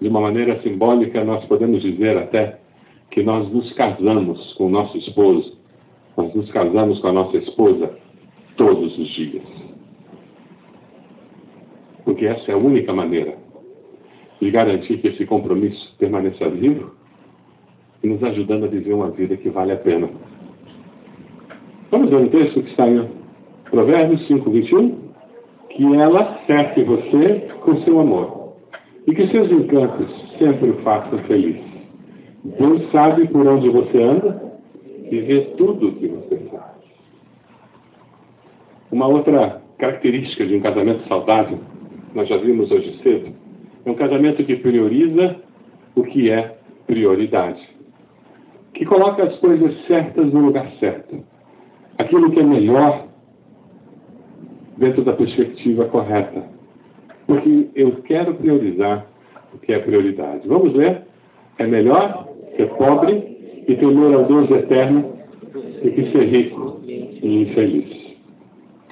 de 0.00 0.08
uma 0.08 0.20
maneira 0.20 0.60
simbólica, 0.62 1.24
nós 1.24 1.44
podemos 1.46 1.82
dizer 1.82 2.16
até 2.16 2.58
que 3.10 3.22
nós 3.22 3.48
nos 3.50 3.72
casamos 3.72 4.52
com 4.54 4.66
o 4.66 4.70
nosso 4.70 4.96
esposo, 4.98 5.56
nós 6.16 6.34
nos 6.34 6.50
casamos 6.50 7.00
com 7.00 7.08
a 7.08 7.12
nossa 7.12 7.36
esposa 7.38 7.96
todos 8.56 8.96
os 8.98 9.08
dias. 9.08 9.42
Porque 12.04 12.26
essa 12.26 12.50
é 12.50 12.54
a 12.54 12.58
única 12.58 12.92
maneira 12.92 13.36
de 14.40 14.50
garantir 14.50 14.98
que 14.98 15.08
esse 15.08 15.24
compromisso 15.24 15.94
permaneça 15.98 16.48
vivo 16.50 16.94
nos 18.06 18.22
ajudando 18.22 18.64
a 18.64 18.68
viver 18.68 18.94
uma 18.94 19.10
vida 19.10 19.36
que 19.36 19.48
vale 19.48 19.72
a 19.72 19.76
pena. 19.76 20.08
Vamos 21.90 22.10
ver 22.10 22.16
um 22.16 22.28
texto 22.28 22.62
que 22.62 22.70
está 22.70 22.88
em 22.88 23.08
Provérbios 23.70 24.26
5, 24.26 24.50
21? 24.50 24.98
Que 25.70 25.94
ela 25.94 26.40
cerque 26.46 26.82
você 26.82 27.48
com 27.60 27.76
seu 27.82 28.00
amor 28.00 28.54
e 29.06 29.14
que 29.14 29.28
seus 29.28 29.50
encantos 29.50 30.08
sempre 30.38 30.70
o 30.70 30.78
façam 30.82 31.18
feliz. 31.20 31.56
Deus 32.58 32.90
sabe 32.90 33.26
por 33.28 33.46
onde 33.46 33.68
você 33.68 34.02
anda 34.02 34.42
e 35.10 35.20
vê 35.20 35.40
tudo 35.56 35.88
o 35.88 35.92
que 35.92 36.08
você 36.08 36.36
faz. 36.50 36.76
Uma 38.90 39.06
outra 39.06 39.62
característica 39.78 40.46
de 40.46 40.56
um 40.56 40.60
casamento 40.60 41.06
saudável, 41.08 41.58
nós 42.14 42.28
já 42.28 42.36
vimos 42.36 42.70
hoje 42.70 42.98
cedo, 43.02 43.32
é 43.84 43.90
um 43.90 43.94
casamento 43.94 44.42
que 44.44 44.56
prioriza 44.56 45.36
o 45.94 46.02
que 46.02 46.30
é 46.30 46.56
prioridade. 46.86 47.75
Que 48.76 48.84
coloca 48.84 49.22
as 49.22 49.34
coisas 49.38 49.74
certas 49.86 50.30
no 50.34 50.40
lugar 50.40 50.70
certo. 50.78 51.24
Aquilo 51.96 52.30
que 52.30 52.40
é 52.40 52.42
melhor 52.42 53.06
dentro 54.76 55.02
da 55.02 55.14
perspectiva 55.14 55.86
correta. 55.86 56.44
Porque 57.26 57.68
eu 57.74 58.02
quero 58.02 58.34
priorizar 58.34 59.06
o 59.54 59.58
que 59.58 59.72
é 59.72 59.78
prioridade. 59.78 60.46
Vamos 60.46 60.74
ler? 60.74 61.04
É 61.58 61.66
melhor 61.66 62.28
ser 62.54 62.68
pobre 62.74 63.64
e 63.66 63.74
temer 63.76 64.14
ao 64.14 64.24
Deus 64.24 64.50
eterno 64.50 65.16
do 65.82 65.90
que 65.90 66.12
ser 66.12 66.24
rico 66.24 66.82
e 66.86 67.44
infeliz. 67.44 68.18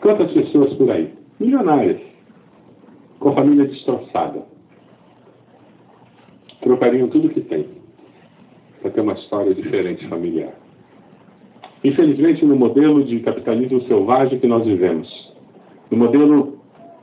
Quantas 0.01 0.33
pessoas 0.33 0.73
por 0.75 0.91
aí? 0.91 1.13
Milionárias, 1.39 2.01
com 3.21 3.35
família 3.35 3.67
destroçada. 3.67 4.47
Trocariam 6.63 7.09
tudo 7.09 7.29
que 7.29 7.43
tem 7.43 7.74
para 8.85 8.91
ter 8.91 9.01
uma 9.01 9.15
história 9.15 9.55
diferente 9.55 10.07
familiar. 10.09 10.53
Infelizmente, 11.83 12.45
no 12.45 12.55
modelo 12.55 13.03
de 13.03 13.19
capitalismo 13.21 13.81
selvagem 13.85 14.39
que 14.39 14.47
nós 14.47 14.63
vivemos, 14.63 15.09
no 15.91 15.97
modelo 15.97 16.59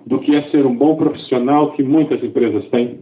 do 0.05 0.19
que 0.19 0.35
é 0.35 0.43
ser 0.43 0.63
um 0.63 0.75
bom 0.75 0.95
profissional 0.95 1.71
que 1.71 1.81
muitas 1.81 2.23
empresas 2.23 2.67
têm, 2.69 2.99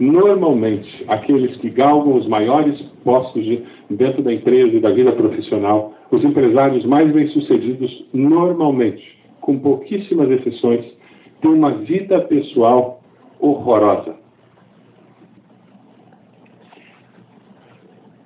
normalmente 0.00 1.04
aqueles 1.06 1.54
que 1.58 1.68
galgam 1.68 2.16
os 2.16 2.26
maiores 2.26 2.80
postos 3.04 3.44
de, 3.44 3.62
dentro 3.90 4.22
da 4.22 4.32
empresa 4.32 4.74
e 4.74 4.80
da 4.80 4.90
vida 4.90 5.12
profissional, 5.12 5.92
os 6.10 6.24
empresários 6.24 6.86
mais 6.86 7.12
bem-sucedidos, 7.12 8.06
normalmente, 8.12 9.18
com 9.42 9.58
pouquíssimas 9.58 10.30
exceções, 10.30 10.86
têm 11.42 11.52
uma 11.52 11.72
vida 11.72 12.22
pessoal 12.22 13.02
horrorosa. 13.38 14.21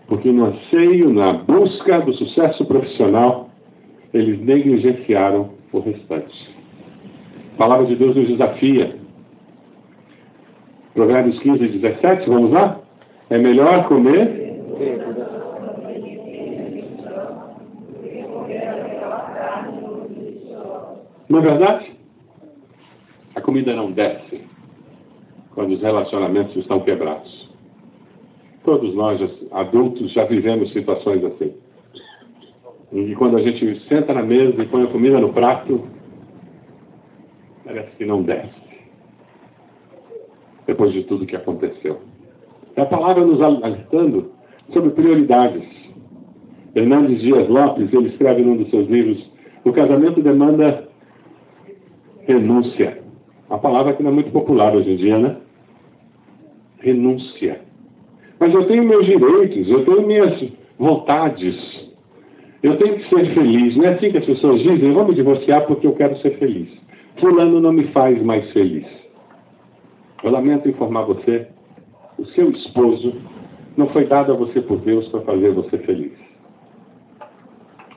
Porque 0.09 0.31
no 0.31 0.47
anseio, 0.47 1.13
na 1.13 1.33
busca 1.33 2.01
do 2.01 2.13
sucesso 2.15 2.65
profissional, 2.65 3.51
eles 4.15 4.41
negligenciaram 4.41 5.51
o 5.73 5.81
restante. 5.81 6.55
A 7.55 7.57
palavra 7.57 7.87
de 7.87 7.97
Deus 7.97 8.15
nos 8.15 8.29
desafia. 8.29 8.97
Provérbios 10.95 11.39
15, 11.41 11.69
17, 11.69 12.29
vamos 12.29 12.51
lá? 12.53 12.81
É 13.29 13.39
melhor 13.39 13.89
comer. 13.89 14.47
Não 21.29 21.41
é 21.41 21.43
verdade? 21.43 21.93
A 23.35 23.41
comida 23.41 23.75
não 23.75 23.91
desce 23.91 24.41
quando 25.55 25.73
os 25.73 25.83
relacionamentos 25.83 26.55
estão 26.57 26.81
quebrados. 26.81 27.46
Todos 28.67 28.93
nós, 28.97 29.21
adultos, 29.53 30.13
já 30.13 30.25
vivemos 30.25 30.73
situações 30.73 31.25
assim. 31.25 31.55
E 32.93 33.15
quando 33.15 33.37
a 33.37 33.43
gente 33.43 33.79
senta 33.89 34.13
na 34.13 34.25
mesa 34.25 34.61
e 34.61 34.67
põe 34.67 34.83
a 34.83 34.89
comida 34.89 35.21
no 35.21 35.33
prato, 35.33 35.85
parece 37.65 37.93
que 37.97 38.05
não 38.05 38.25
desce. 38.25 38.67
Depois 40.67 40.93
de 40.93 41.05
tudo 41.05 41.27
que 41.27 41.37
aconteceu. 41.37 42.01
É 42.75 42.83
a 42.83 42.87
palavra 42.87 43.25
nos 43.25 43.41
alertando 43.41 44.33
sobre 44.73 44.91
prioridades. 44.91 45.63
Hernandes 46.75 47.21
Dias 47.21 47.49
Lopes, 47.49 47.93
ele 47.93 48.09
escreve 48.09 48.43
num 48.43 48.57
dos 48.57 48.69
seus 48.71 48.89
livros, 48.89 49.31
o 49.65 49.73
casamento 49.73 50.21
demanda 50.21 50.89
renúncia. 52.27 53.01
A 53.49 53.59
palavra 53.59 53.93
que 53.93 54.03
não 54.03 54.11
é 54.11 54.15
muito 54.15 54.33
popular 54.33 54.75
hoje 54.75 54.91
em 54.91 54.97
dia, 54.97 55.19
né? 55.19 55.37
Renúncia. 56.81 57.61
Mas 58.39 58.53
eu 58.53 58.65
tenho 58.67 58.85
meus 58.85 59.07
direitos, 59.07 59.69
eu 59.69 59.85
tenho 59.85 60.07
minhas 60.07 60.45
vontades. 60.79 61.87
Eu 62.63 62.77
tenho 62.77 62.97
que 62.97 63.09
ser 63.09 63.35
feliz. 63.35 63.77
Não 63.77 63.85
é 63.85 63.89
assim 63.95 64.11
que 64.11 64.19
as 64.19 64.25
pessoas 64.25 64.61
dizem, 64.61 64.93
vamos 64.93 65.15
divorciar 65.15 65.67
porque 65.67 65.87
eu 65.87 65.95
quero 65.95 66.17
ser 66.19 66.39
feliz. 66.39 66.69
Fulano 67.19 67.61
não 67.61 67.73
me 67.73 67.85
faz 67.89 68.23
mais 68.23 68.51
feliz. 68.53 68.87
Eu 70.23 70.31
lamento 70.31 70.69
informar 70.69 71.03
você, 71.05 71.47
o 72.19 72.25
seu 72.27 72.51
esposo 72.51 73.15
não 73.77 73.89
foi 73.89 74.07
dado 74.07 74.33
a 74.33 74.37
você 74.37 74.61
por 74.61 74.79
Deus 74.79 75.07
para 75.09 75.21
fazer 75.21 75.53
você 75.53 75.79
feliz. 75.79 76.13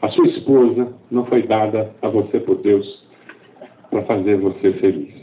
A 0.02 0.10
sua 0.10 0.28
esposa 0.28 0.94
não 1.10 1.26
foi 1.26 1.44
dada 1.44 1.94
a 2.02 2.08
você 2.08 2.40
por 2.40 2.58
Deus 2.58 3.04
para 3.90 4.04
fazer 4.04 4.38
você 4.38 4.74
feliz. 4.74 5.14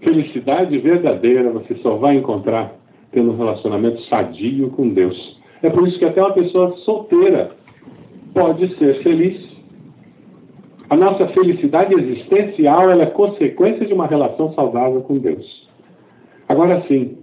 Felicidade 0.00 0.78
verdadeira 0.78 1.50
você 1.50 1.74
só 1.76 1.96
vai 1.96 2.16
encontrar 2.16 2.79
tendo 3.12 3.32
um 3.32 3.36
relacionamento 3.36 4.00
sadio 4.02 4.70
com 4.70 4.88
Deus. 4.88 5.38
É 5.62 5.68
por 5.70 5.86
isso 5.86 5.98
que 5.98 6.04
até 6.04 6.20
uma 6.22 6.32
pessoa 6.32 6.76
solteira 6.78 7.52
pode 8.32 8.76
ser 8.76 9.02
feliz. 9.02 9.48
A 10.88 10.96
nossa 10.96 11.28
felicidade 11.28 11.94
existencial 11.94 12.90
é 12.90 13.06
consequência 13.06 13.86
de 13.86 13.92
uma 13.92 14.06
relação 14.06 14.52
saudável 14.54 15.00
com 15.02 15.18
Deus. 15.18 15.68
Agora 16.48 16.82
sim, 16.88 17.18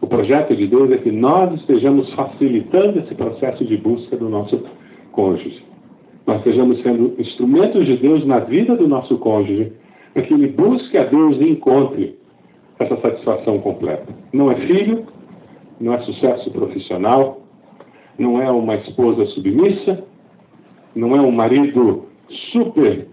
o 0.00 0.06
projeto 0.06 0.56
de 0.56 0.66
Deus 0.66 0.90
é 0.90 0.96
que 0.96 1.10
nós 1.10 1.54
estejamos 1.60 2.12
facilitando 2.14 3.00
esse 3.00 3.14
processo 3.14 3.64
de 3.64 3.76
busca 3.76 4.16
do 4.16 4.28
nosso 4.28 4.62
cônjuge. 5.12 5.62
Nós 6.26 6.38
estejamos 6.38 6.80
sendo 6.82 7.14
instrumentos 7.18 7.84
de 7.84 7.96
Deus 7.96 8.24
na 8.24 8.38
vida 8.38 8.76
do 8.76 8.88
nosso 8.88 9.18
cônjuge, 9.18 9.72
para 10.14 10.22
que 10.22 10.32
ele 10.32 10.48
busque 10.48 10.96
a 10.96 11.04
Deus 11.04 11.36
e 11.40 11.48
encontre 11.50 12.16
essa 12.82 12.96
satisfação 13.00 13.58
completa. 13.60 14.12
Não 14.32 14.50
é 14.50 14.56
filho, 14.56 15.06
não 15.80 15.94
é 15.94 16.00
sucesso 16.00 16.50
profissional, 16.50 17.40
não 18.18 18.40
é 18.40 18.50
uma 18.50 18.76
esposa 18.76 19.26
submissa, 19.26 20.04
não 20.94 21.16
é 21.16 21.20
um 21.20 21.32
marido 21.32 22.06
super 22.52 23.06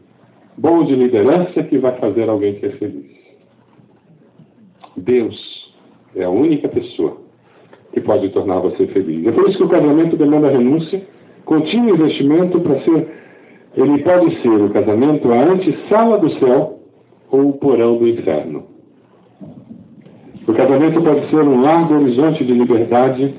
bom 0.57 0.83
de 0.83 0.95
liderança 0.95 1.63
que 1.63 1.77
vai 1.77 1.97
fazer 1.99 2.29
alguém 2.29 2.59
ser 2.59 2.77
feliz. 2.77 3.17
Deus 4.97 5.73
é 6.15 6.25
a 6.25 6.29
única 6.29 6.67
pessoa 6.67 7.17
que 7.93 8.01
pode 8.01 8.29
tornar 8.29 8.59
você 8.59 8.85
feliz. 8.87 9.25
É 9.25 9.31
por 9.31 9.47
isso 9.47 9.57
que 9.57 9.63
o 9.63 9.69
casamento 9.69 10.17
demanda 10.17 10.49
renúncia, 10.49 11.01
contínuo 11.45 11.95
investimento 11.95 12.59
para 12.59 12.81
ser. 12.81 13.07
Ele 13.75 14.03
pode 14.03 14.41
ser 14.41 14.61
o 14.61 14.69
casamento 14.69 15.31
a 15.31 15.43
antessala 15.43 16.17
do 16.19 16.29
céu 16.39 16.79
ou 17.31 17.49
o 17.49 17.53
porão 17.53 17.97
do 17.97 18.07
inferno. 18.07 18.68
O 20.49 20.53
casamento 20.55 20.99
pode 21.03 21.29
ser 21.29 21.43
um 21.43 21.61
largo 21.61 21.93
horizonte 21.93 22.43
de 22.43 22.53
liberdade 22.53 23.35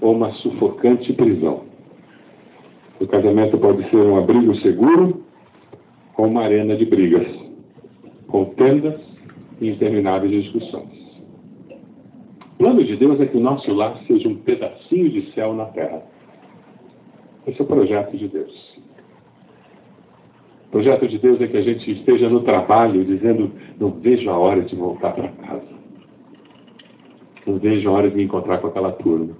ou 0.00 0.12
uma 0.12 0.32
sufocante 0.32 1.12
prisão. 1.12 1.62
O 2.98 3.06
casamento 3.06 3.56
pode 3.58 3.88
ser 3.88 3.98
um 3.98 4.16
abrigo 4.16 4.52
seguro 4.56 5.22
ou 6.16 6.26
uma 6.26 6.42
arena 6.42 6.74
de 6.74 6.84
brigas, 6.84 7.28
com 8.26 8.46
tendas 8.56 9.00
e 9.60 9.68
intermináveis 9.68 10.32
discussões. 10.32 10.98
O 12.40 12.58
plano 12.58 12.82
de 12.82 12.96
Deus 12.96 13.20
é 13.20 13.26
que 13.26 13.36
o 13.36 13.40
nosso 13.40 13.72
lar 13.72 13.96
seja 14.08 14.28
um 14.28 14.34
pedacinho 14.34 15.10
de 15.10 15.30
céu 15.34 15.54
na 15.54 15.66
terra. 15.66 16.02
Esse 17.46 17.60
é 17.60 17.62
o 17.62 17.68
projeto 17.68 18.16
de 18.16 18.26
Deus. 18.26 18.80
O 20.66 20.70
projeto 20.72 21.06
de 21.06 21.18
Deus 21.18 21.40
é 21.40 21.46
que 21.46 21.56
a 21.56 21.62
gente 21.62 21.88
esteja 21.88 22.28
no 22.28 22.40
trabalho 22.40 23.04
dizendo: 23.04 23.52
não 23.78 23.92
vejo 23.92 24.28
a 24.28 24.36
hora 24.36 24.62
de 24.62 24.74
voltar 24.74 25.12
para 25.12 25.28
casa. 25.28 25.77
Não 27.48 27.58
vejo 27.58 27.88
a 27.88 27.92
hora 27.92 28.10
de 28.10 28.16
me 28.16 28.24
encontrar 28.24 28.58
com 28.58 28.66
aquela 28.66 28.92
turma. 28.92 29.34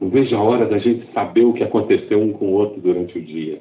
Não 0.00 0.08
vejo 0.08 0.34
a 0.34 0.42
hora 0.42 0.64
da 0.64 0.78
gente 0.78 1.06
saber 1.12 1.44
o 1.44 1.52
que 1.52 1.62
aconteceu 1.62 2.18
um 2.18 2.32
com 2.32 2.46
o 2.46 2.52
outro 2.52 2.80
durante 2.80 3.18
o 3.18 3.22
dia. 3.22 3.60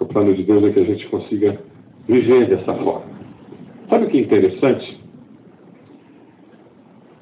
O 0.00 0.06
plano 0.06 0.32
de 0.34 0.42
Deus 0.42 0.64
é 0.64 0.70
que 0.70 0.80
a 0.80 0.84
gente 0.84 1.06
consiga 1.08 1.60
viver 2.08 2.48
dessa 2.48 2.72
forma. 2.72 3.12
Sabe 3.90 4.06
o 4.06 4.08
que 4.08 4.16
é 4.16 4.20
interessante? 4.22 4.98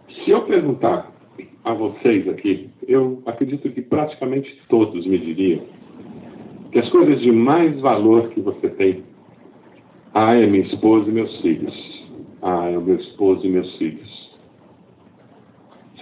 Se 0.09 0.31
eu 0.31 0.43
perguntar 0.43 1.13
a 1.65 1.75
vocês 1.75 2.29
aqui, 2.29 2.71
eu 2.87 3.21
acredito 3.27 3.69
que 3.71 3.83
praticamente 3.83 4.57
todos 4.69 5.05
me 5.05 5.19
diriam 5.19 5.63
que 6.71 6.79
as 6.79 6.89
coisas 6.91 7.21
de 7.21 7.33
mais 7.33 7.81
valor 7.81 8.29
que 8.29 8.41
você 8.41 8.69
tem, 8.69 9.03
ah, 10.15 10.37
é 10.37 10.47
minha 10.47 10.63
esposa 10.63 11.09
e 11.09 11.13
meus 11.13 11.41
filhos. 11.41 12.09
Ah, 12.41 12.71
é 12.71 12.79
o 12.79 12.81
meu 12.81 12.95
esposo 12.95 13.45
e 13.45 13.51
meus 13.51 13.77
filhos. 13.77 14.20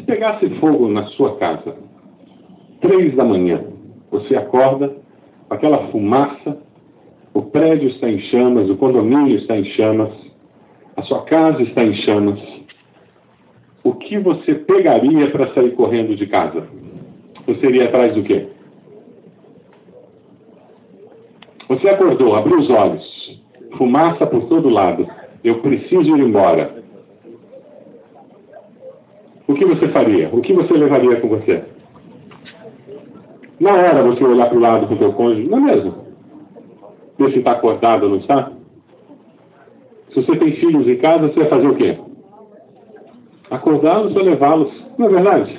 Se 0.08 0.14
pegasse 0.14 0.48
fogo 0.58 0.88
na 0.88 1.04
sua 1.08 1.36
casa, 1.36 1.76
três 2.80 3.14
da 3.14 3.22
manhã, 3.22 3.62
você 4.10 4.34
acorda, 4.36 4.96
aquela 5.50 5.88
fumaça, 5.88 6.56
o 7.34 7.42
prédio 7.42 7.90
está 7.90 8.08
em 8.08 8.18
chamas, 8.18 8.70
o 8.70 8.76
condomínio 8.78 9.36
está 9.36 9.58
em 9.58 9.64
chamas, 9.64 10.08
a 10.96 11.02
sua 11.02 11.24
casa 11.24 11.62
está 11.62 11.84
em 11.84 11.92
chamas. 11.92 12.40
O 13.84 13.92
que 13.92 14.18
você 14.18 14.54
pegaria 14.54 15.30
para 15.30 15.52
sair 15.52 15.72
correndo 15.72 16.16
de 16.16 16.26
casa? 16.26 16.66
Você 17.46 17.66
iria 17.66 17.84
atrás 17.84 18.14
do 18.14 18.22
quê? 18.22 18.46
Você 21.68 21.86
acordou, 21.86 22.34
abriu 22.34 22.56
os 22.56 22.70
olhos, 22.70 23.42
fumaça 23.76 24.26
por 24.26 24.46
todo 24.46 24.70
lado. 24.70 25.06
Eu 25.44 25.60
preciso 25.60 26.16
ir 26.16 26.22
embora. 26.22 26.82
O 29.48 29.54
que 29.54 29.64
você 29.64 29.88
faria? 29.88 30.28
O 30.32 30.40
que 30.40 30.52
você 30.52 30.74
levaria 30.74 31.20
com 31.20 31.28
você? 31.28 31.64
Na 33.58 33.72
hora 33.72 34.02
você 34.02 34.22
olhar 34.22 34.48
para 34.48 34.58
o 34.58 34.60
lado 34.60 34.86
com 34.86 34.94
o 34.94 35.12
cônjuge, 35.14 35.48
não 35.48 35.58
é 35.58 35.74
mesmo? 35.74 36.08
ver 37.18 37.32
se 37.32 37.38
está 37.38 37.52
acordado 37.52 38.04
ou 38.04 38.10
não 38.10 38.18
está? 38.18 38.52
Se 40.10 40.22
você 40.22 40.36
tem 40.36 40.52
filhos 40.52 40.86
em 40.86 40.96
casa, 40.96 41.28
você 41.28 41.40
vai 41.40 41.48
fazer 41.48 41.66
o 41.66 41.74
quê? 41.74 41.98
Acordá-los 43.50 44.14
ou 44.14 44.22
levá-los. 44.22 44.72
Não 44.96 45.06
é 45.06 45.10
verdade? 45.10 45.58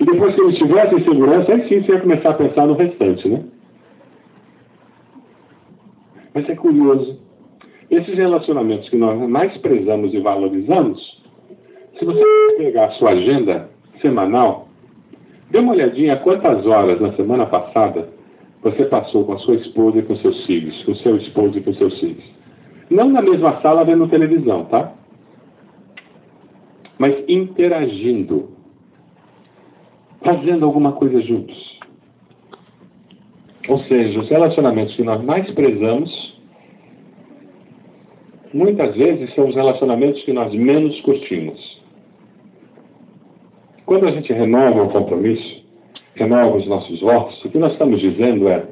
E 0.00 0.04
depois 0.04 0.34
que 0.34 0.40
eles 0.40 0.58
tivessem 0.58 1.04
segurança, 1.04 1.52
aí 1.52 1.68
sim 1.68 1.82
você 1.82 1.92
ia 1.92 2.00
começar 2.00 2.30
a 2.30 2.34
pensar 2.34 2.66
no 2.66 2.74
restante, 2.74 3.28
né? 3.28 3.44
Mas 6.34 6.48
é 6.48 6.54
curioso. 6.54 7.18
Esses 7.90 8.16
relacionamentos 8.16 8.88
que 8.88 8.96
nós 8.96 9.18
mais 9.28 9.56
prezamos 9.58 10.12
e 10.12 10.20
valorizamos, 10.20 11.25
se 11.98 12.04
você 12.04 12.22
pegar 12.58 12.86
a 12.86 12.90
sua 12.92 13.10
agenda 13.10 13.70
semanal, 14.00 14.68
dê 15.50 15.58
uma 15.58 15.72
olhadinha 15.72 16.16
quantas 16.16 16.66
horas 16.66 17.00
na 17.00 17.12
semana 17.14 17.46
passada 17.46 18.08
você 18.62 18.84
passou 18.84 19.24
com 19.24 19.34
a 19.34 19.38
sua 19.38 19.54
esposa 19.54 19.98
e 19.98 20.02
com 20.02 20.16
seus 20.16 20.44
filhos, 20.44 20.82
com 20.84 20.92
o 20.92 20.96
seu 20.96 21.16
esposo 21.16 21.58
e 21.58 21.62
com 21.62 21.72
seus 21.74 21.98
filhos. 22.00 22.24
Não 22.90 23.08
na 23.08 23.22
mesma 23.22 23.60
sala 23.60 23.84
vendo 23.84 24.08
televisão, 24.08 24.64
tá? 24.66 24.92
Mas 26.98 27.24
interagindo, 27.28 28.50
fazendo 30.22 30.64
alguma 30.64 30.92
coisa 30.92 31.20
juntos. 31.20 31.78
Ou 33.68 33.78
seja, 33.80 34.20
os 34.20 34.28
relacionamentos 34.28 34.94
que 34.94 35.02
nós 35.02 35.22
mais 35.22 35.50
prezamos, 35.52 36.40
muitas 38.52 38.94
vezes 38.94 39.34
são 39.34 39.48
os 39.48 39.54
relacionamentos 39.54 40.22
que 40.22 40.32
nós 40.32 40.52
menos 40.54 41.00
curtimos. 41.00 41.85
Quando 43.86 44.06
a 44.06 44.10
gente 44.10 44.32
renova 44.32 44.82
o 44.82 44.90
compromisso, 44.90 45.64
renova 46.16 46.56
os 46.56 46.66
nossos 46.66 47.00
votos, 47.00 47.42
o 47.44 47.48
que 47.48 47.56
nós 47.56 47.72
estamos 47.72 48.00
dizendo 48.00 48.48
é: 48.48 48.66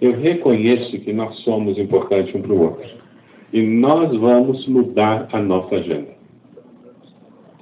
eu 0.00 0.12
reconheço 0.12 0.98
que 0.98 1.12
nós 1.12 1.36
somos 1.40 1.78
importantes 1.78 2.34
um 2.34 2.42
para 2.42 2.52
o 2.52 2.62
outro. 2.62 2.88
E 3.52 3.62
nós 3.62 4.14
vamos 4.16 4.66
mudar 4.66 5.28
a 5.32 5.40
nossa 5.40 5.76
agenda. 5.76 6.10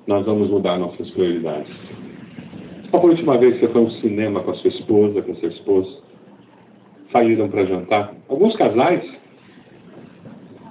Nós 0.06 0.24
vamos 0.24 0.48
mudar 0.50 0.78
nossas 0.78 1.10
prioridades. 1.10 1.74
Qual 2.90 3.02
foi 3.02 3.10
a 3.10 3.14
última 3.14 3.36
vez 3.36 3.54
que 3.54 3.60
você 3.60 3.72
foi 3.72 3.84
ao 3.84 3.90
cinema 3.90 4.40
com 4.40 4.50
a 4.50 4.54
sua 4.54 4.68
esposa, 4.68 5.20
com 5.20 5.34
seu 5.36 5.50
esposo? 5.50 6.02
Saíram 7.12 7.48
para 7.48 7.66
jantar? 7.66 8.14
Alguns 8.28 8.56
casais, 8.56 9.04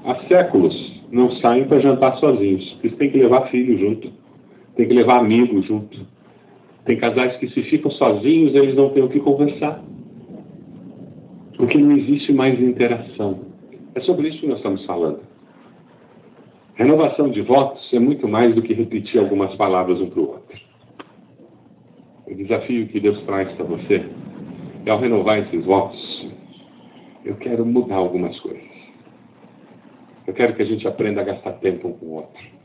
há 0.03 0.15
séculos, 0.27 1.03
não 1.11 1.31
saem 1.33 1.65
para 1.65 1.79
jantar 1.79 2.17
sozinhos. 2.17 2.77
Eles 2.83 2.97
têm 2.97 3.11
que 3.11 3.17
levar 3.19 3.49
filho 3.49 3.77
junto, 3.77 4.11
tem 4.77 4.87
que 4.87 4.93
levar 4.93 5.17
amigo 5.17 5.61
junto. 5.63 5.99
Tem 6.85 6.97
casais 6.97 7.35
que 7.37 7.49
se 7.49 7.63
ficam 7.63 7.91
sozinhos, 7.91 8.55
eles 8.55 8.75
não 8.75 8.89
têm 8.91 9.03
o 9.03 9.09
que 9.09 9.19
conversar. 9.19 9.83
Porque 11.57 11.77
não 11.77 11.97
existe 11.97 12.31
mais 12.31 12.57
interação. 12.61 13.39
É 13.95 13.99
sobre 14.01 14.29
isso 14.29 14.39
que 14.39 14.47
nós 14.47 14.57
estamos 14.57 14.85
falando. 14.85 15.21
Renovação 16.75 17.29
de 17.29 17.41
votos 17.41 17.91
é 17.91 17.99
muito 17.99 18.27
mais 18.27 18.53
do 18.53 18.61
que 18.61 18.71
repetir 18.71 19.19
algumas 19.19 19.53
palavras 19.55 19.99
um 19.99 20.09
para 20.11 20.19
o 20.19 20.29
outro. 20.29 20.59
O 22.27 22.35
desafio 22.35 22.87
que 22.87 22.99
Deus 22.99 23.19
traz 23.23 23.51
para 23.53 23.65
você 23.65 24.05
é 24.85 24.91
ao 24.91 24.99
renovar 24.99 25.39
esses 25.39 25.65
votos, 25.65 26.27
eu 27.25 27.35
quero 27.37 27.65
mudar 27.65 27.95
algumas 27.95 28.39
coisas. 28.39 28.61
Eu 30.27 30.33
quero 30.33 30.53
que 30.53 30.61
a 30.61 30.65
gente 30.65 30.87
aprenda 30.87 31.21
a 31.21 31.23
gastar 31.23 31.53
tempo 31.53 31.87
um 31.87 31.93
com 31.93 32.05
o 32.05 32.13
outro. 32.17 32.56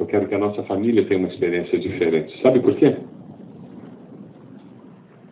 Eu 0.00 0.06
quero 0.06 0.26
que 0.26 0.34
a 0.34 0.38
nossa 0.38 0.62
família 0.62 1.04
tenha 1.04 1.20
uma 1.20 1.28
experiência 1.28 1.78
diferente. 1.78 2.40
Sabe 2.40 2.58
por 2.60 2.74
quê? 2.74 2.96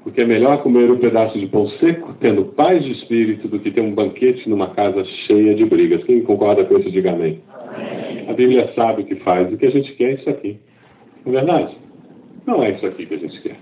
Porque 0.05 0.21
é 0.21 0.27
melhor 0.27 0.63
comer 0.63 0.91
um 0.91 0.99
pedaço 0.99 1.39
de 1.39 1.47
pão 1.47 1.67
seco, 1.81 2.15
tendo 2.21 2.45
paz 2.45 2.85
de 2.85 2.93
espírito, 2.93 3.49
do 3.49 3.59
que 3.59 3.71
ter 3.71 3.81
um 3.81 3.95
banquete 3.95 4.47
numa 4.47 4.69
casa 4.75 5.03
cheia 5.27 5.55
de 5.55 5.65
brigas. 5.65 6.05
Quem 6.05 6.21
concorda 6.21 6.67
com 6.67 6.77
isso, 6.77 6.91
diga 6.91 7.13
amém. 7.13 7.41
A 8.28 8.35
Bíblia 8.35 8.71
sabe 8.75 9.02
o 9.02 9.04
que 9.07 9.17
faz. 9.17 9.50
O 9.50 9.57
que 9.57 9.65
a 9.65 9.71
gente 9.71 9.91
quer 9.95 10.11
é 10.11 10.15
isso 10.15 10.28
aqui. 10.28 10.61
Não 11.25 11.33
é 11.33 11.37
verdade? 11.37 11.76
Não 12.47 12.63
é 12.63 12.71
isso 12.71 12.87
aqui 12.87 13.07
que 13.07 13.15
a 13.15 13.19
gente 13.19 13.41
quer. 13.41 13.57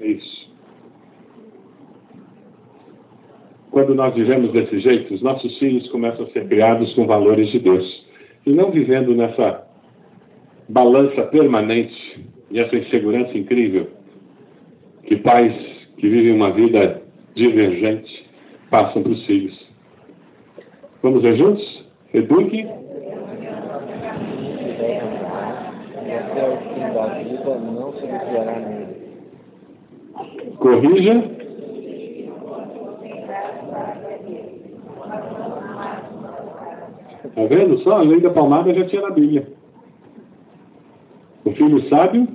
É 0.00 0.06
isso. 0.08 0.50
Quando 3.70 3.94
nós 3.94 4.12
vivemos 4.16 4.50
desse 4.50 4.80
jeito, 4.80 5.14
os 5.14 5.22
nossos 5.22 5.56
filhos 5.58 5.88
começam 5.90 6.26
a 6.26 6.30
ser 6.30 6.48
criados 6.48 6.92
com 6.94 7.06
valores 7.06 7.52
de 7.52 7.60
Deus. 7.60 8.04
E 8.44 8.50
não 8.50 8.72
vivendo 8.72 9.14
nessa 9.14 9.69
balança 10.70 11.22
permanente 11.24 12.24
e 12.50 12.60
essa 12.60 12.76
insegurança 12.76 13.36
incrível 13.36 13.88
que 15.02 15.16
pais 15.16 15.52
que 15.96 16.08
vivem 16.08 16.32
uma 16.32 16.52
vida 16.52 17.02
divergente 17.34 18.24
passam 18.70 19.02
para 19.02 19.12
os 19.12 19.26
filhos. 19.26 19.68
Vamos 21.02 21.22
ver 21.22 21.36
juntos? 21.36 21.84
Eduque. 22.14 22.68
Corrija. 30.58 31.40
Tá 37.34 37.44
vendo 37.48 37.78
só? 37.78 37.98
A 37.98 38.02
lei 38.02 38.20
da 38.20 38.30
palmada 38.30 38.72
já 38.72 38.84
tinha 38.86 39.02
na 39.02 39.10
Bíblia. 39.10 39.59
O 41.50 41.54
filho 41.54 41.88
sábio 41.88 42.28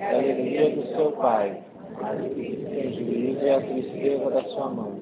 É 0.00 0.06
a 0.06 0.18
alegria 0.18 0.70
do 0.70 0.86
seu 0.96 1.12
pai, 1.12 1.52
o 2.00 2.92
juízo 2.94 3.44
é 3.44 3.54
a 3.56 3.60
tristeza 3.60 4.30
da 4.30 4.42
sua 4.44 4.70
mãe. 4.70 4.92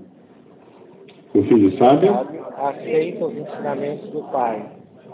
o 1.35 1.43
filho 1.45 1.77
sábio 1.79 2.13
aceita 2.59 3.25
os 3.25 3.37
ensinamentos 3.37 4.11
do 4.11 4.23
pai, 4.33 4.63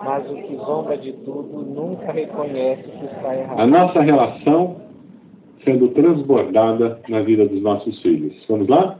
mas 0.03 0.31
o 0.31 0.35
que 0.35 0.57
zomba 0.57 0.97
de 0.97 1.13
tudo 1.13 1.63
nunca 1.63 2.11
reconhece 2.11 2.83
que 2.85 3.05
está 3.05 3.31
a 3.31 3.37
errado. 3.37 3.67
nossa 3.69 4.01
relação 4.01 4.77
sendo 5.65 5.89
transbordada 5.89 7.01
na 7.09 7.21
vida 7.21 7.47
dos 7.47 7.61
nossos 7.61 8.01
filhos. 8.01 8.35
Vamos 8.49 8.69
lá? 8.69 8.99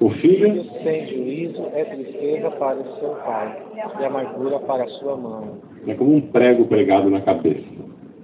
O 0.00 0.10
filho 0.10 0.52
Filho 0.52 0.64
sem 0.82 1.06
juízo 1.06 1.62
é 1.74 1.84
tristeza 1.84 2.50
para 2.52 2.78
o 2.78 2.84
seu 2.98 3.10
pai 3.24 3.62
e 4.00 4.04
amargura 4.04 4.58
para 4.60 4.84
a 4.84 4.88
sua 4.88 5.16
mãe. 5.16 5.50
é 5.86 5.94
como 5.94 6.14
um 6.16 6.20
prego 6.20 6.64
pregado 6.66 7.08
na 7.10 7.20
cabeça, 7.20 7.66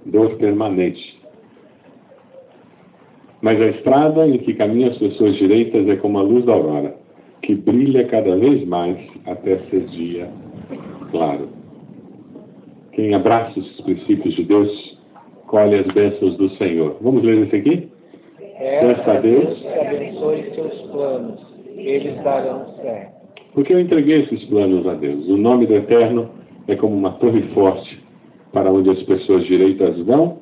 dor 0.05 0.35
permanente. 0.37 1.19
Mas 3.41 3.59
a 3.61 3.67
estrada 3.67 4.27
em 4.27 4.37
que 4.37 4.53
caminham 4.53 4.91
as 4.91 4.97
pessoas 4.97 5.35
direitas 5.35 5.87
é 5.87 5.95
como 5.97 6.17
a 6.17 6.21
luz 6.21 6.45
da 6.45 6.53
aurora, 6.53 6.95
que 7.41 7.53
brilha 7.53 8.05
cada 8.05 8.35
vez 8.35 8.65
mais 8.65 8.97
até 9.25 9.57
ser 9.69 9.81
dia 9.87 10.29
claro. 11.11 11.49
Quem 12.93 13.13
abraça 13.13 13.59
os 13.59 13.81
princípios 13.81 14.35
de 14.35 14.43
Deus, 14.43 14.97
colhe 15.47 15.75
as 15.75 15.85
bênçãos 15.87 16.35
do 16.37 16.49
Senhor. 16.51 16.97
Vamos 17.01 17.23
ler 17.23 17.45
isso 17.45 17.55
aqui? 17.55 17.89
Peça 18.57 19.11
a 19.11 19.19
Deus 19.19 19.59
que 19.59 19.67
abençoe 19.67 20.51
seus 20.55 20.81
planos, 20.91 21.39
eles 21.75 22.15
darão 22.23 22.73
certo. 22.81 23.13
Porque 23.53 23.73
eu 23.73 23.79
entreguei 23.79 24.21
esses 24.21 24.43
planos 24.45 24.87
a 24.87 24.93
Deus. 24.93 25.27
O 25.27 25.37
nome 25.37 25.65
do 25.65 25.75
Eterno 25.75 26.29
é 26.67 26.75
como 26.75 26.95
uma 26.95 27.11
torre 27.11 27.41
forte 27.53 28.04
para 28.55 28.71
onde 28.71 28.89
as 28.89 29.03
pessoas 29.03 29.43
direitas 29.43 29.99
vão 29.99 30.39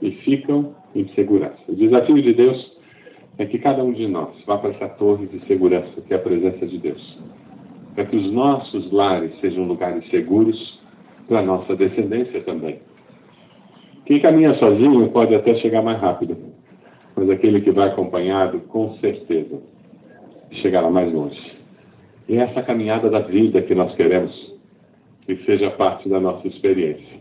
e 0.00 0.12
ficam 0.12 0.72
em 0.94 1.08
segurança. 1.08 1.58
O 1.68 1.74
desafio 1.74 2.22
de 2.22 2.32
Deus 2.32 2.72
é 3.38 3.44
que 3.44 3.58
cada 3.58 3.82
um 3.82 3.92
de 3.92 4.06
nós 4.06 4.28
vá 4.46 4.56
para 4.56 4.70
essa 4.70 4.88
torre 4.90 5.26
de 5.26 5.44
segurança, 5.48 6.00
que 6.06 6.14
é 6.14 6.16
a 6.16 6.20
presença 6.20 6.64
de 6.64 6.78
Deus. 6.78 7.18
Para 7.96 8.04
que 8.04 8.16
os 8.16 8.30
nossos 8.30 8.92
lares 8.92 9.32
sejam 9.40 9.64
lugares 9.64 10.08
seguros 10.10 10.80
para 11.26 11.40
a 11.40 11.42
nossa 11.42 11.74
descendência 11.74 12.40
também. 12.42 12.78
Quem 14.06 14.20
caminha 14.20 14.54
sozinho 14.54 15.08
pode 15.08 15.34
até 15.34 15.56
chegar 15.56 15.82
mais 15.82 16.00
rápido, 16.00 16.36
mas 17.16 17.28
aquele 17.30 17.62
que 17.62 17.72
vai 17.72 17.88
acompanhado, 17.88 18.60
com 18.68 18.94
certeza, 18.98 19.60
chegará 20.52 20.88
mais 20.88 21.12
longe. 21.12 21.58
E 22.28 22.36
é 22.36 22.42
essa 22.42 22.62
caminhada 22.62 23.10
da 23.10 23.18
vida 23.18 23.60
que 23.60 23.74
nós 23.74 23.92
queremos 23.96 24.54
que 25.22 25.36
seja 25.44 25.68
parte 25.72 26.08
da 26.08 26.20
nossa 26.20 26.46
experiência. 26.46 27.18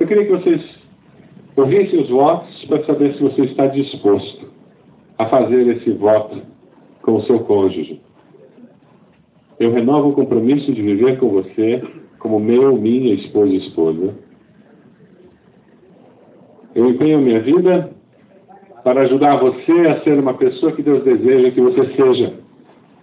Eu 0.00 0.06
queria 0.06 0.24
que 0.24 0.32
vocês 0.32 0.62
ouvissem 1.54 2.00
os 2.00 2.08
votos 2.08 2.64
para 2.64 2.82
saber 2.84 3.12
se 3.14 3.22
você 3.22 3.42
está 3.42 3.66
disposto 3.66 4.48
a 5.18 5.26
fazer 5.26 5.66
esse 5.76 5.90
voto 5.92 6.40
com 7.02 7.16
o 7.16 7.22
seu 7.24 7.40
cônjuge. 7.40 8.00
Eu 9.58 9.72
renovo 9.72 10.08
o 10.08 10.12
compromisso 10.14 10.72
de 10.72 10.80
viver 10.80 11.18
com 11.18 11.28
você 11.28 11.82
como 12.18 12.40
meu, 12.40 12.76
minha 12.78 13.12
esposa 13.12 13.52
e 13.52 13.58
esposa. 13.58 14.14
Eu 16.74 16.88
empenho 16.88 17.20
minha 17.20 17.40
vida 17.40 17.90
para 18.82 19.02
ajudar 19.02 19.36
você 19.36 19.72
a 19.86 20.00
ser 20.00 20.18
uma 20.18 20.32
pessoa 20.32 20.72
que 20.72 20.82
Deus 20.82 21.04
deseja 21.04 21.50
que 21.50 21.60
você 21.60 21.92
seja. 21.92 22.34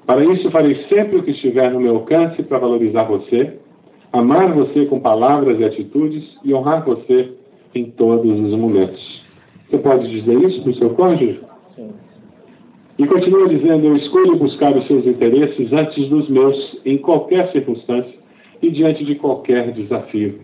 Para 0.07 0.25
isso, 0.25 0.49
farei 0.49 0.83
sempre 0.89 1.17
o 1.17 1.23
que 1.23 1.31
estiver 1.31 1.71
no 1.71 1.79
meu 1.79 1.97
alcance 1.97 2.41
para 2.41 2.57
valorizar 2.57 3.03
você, 3.03 3.59
amar 4.11 4.53
você 4.53 4.85
com 4.85 4.99
palavras 4.99 5.59
e 5.59 5.65
atitudes 5.65 6.23
e 6.43 6.53
honrar 6.53 6.85
você 6.85 7.31
em 7.73 7.85
todos 7.85 8.39
os 8.39 8.55
momentos. 8.55 9.21
Você 9.69 9.77
pode 9.77 10.09
dizer 10.09 10.41
isso 10.43 10.61
para 10.61 10.71
o 10.71 10.75
seu 10.75 10.89
cônjuge? 10.91 11.39
Sim. 11.75 11.89
E 12.97 13.05
continua 13.05 13.47
dizendo: 13.47 13.85
Eu 13.85 13.95
escolho 13.95 14.37
buscar 14.37 14.75
os 14.75 14.87
seus 14.87 15.05
interesses 15.05 15.71
antes 15.73 16.07
dos 16.09 16.29
meus, 16.29 16.79
em 16.85 16.97
qualquer 16.97 17.51
circunstância 17.51 18.13
e 18.61 18.71
diante 18.71 19.03
de 19.03 19.15
qualquer 19.15 19.71
desafio. 19.71 20.39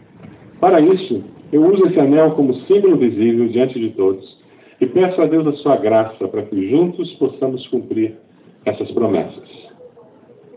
Para 0.60 0.80
isso, 0.82 1.24
eu 1.52 1.66
uso 1.66 1.86
esse 1.88 2.00
anel 2.00 2.32
como 2.32 2.54
símbolo 2.66 2.98
visível 2.98 3.48
diante 3.48 3.80
de 3.80 3.90
todos 3.92 4.38
e 4.80 4.86
peço 4.86 5.22
a 5.22 5.26
Deus 5.26 5.48
a 5.48 5.54
sua 5.54 5.78
graça 5.78 6.28
para 6.28 6.44
que 6.44 6.70
juntos 6.70 7.12
possamos 7.14 7.66
cumprir 7.68 8.16
essas 8.66 8.92
promessas. 8.92 9.50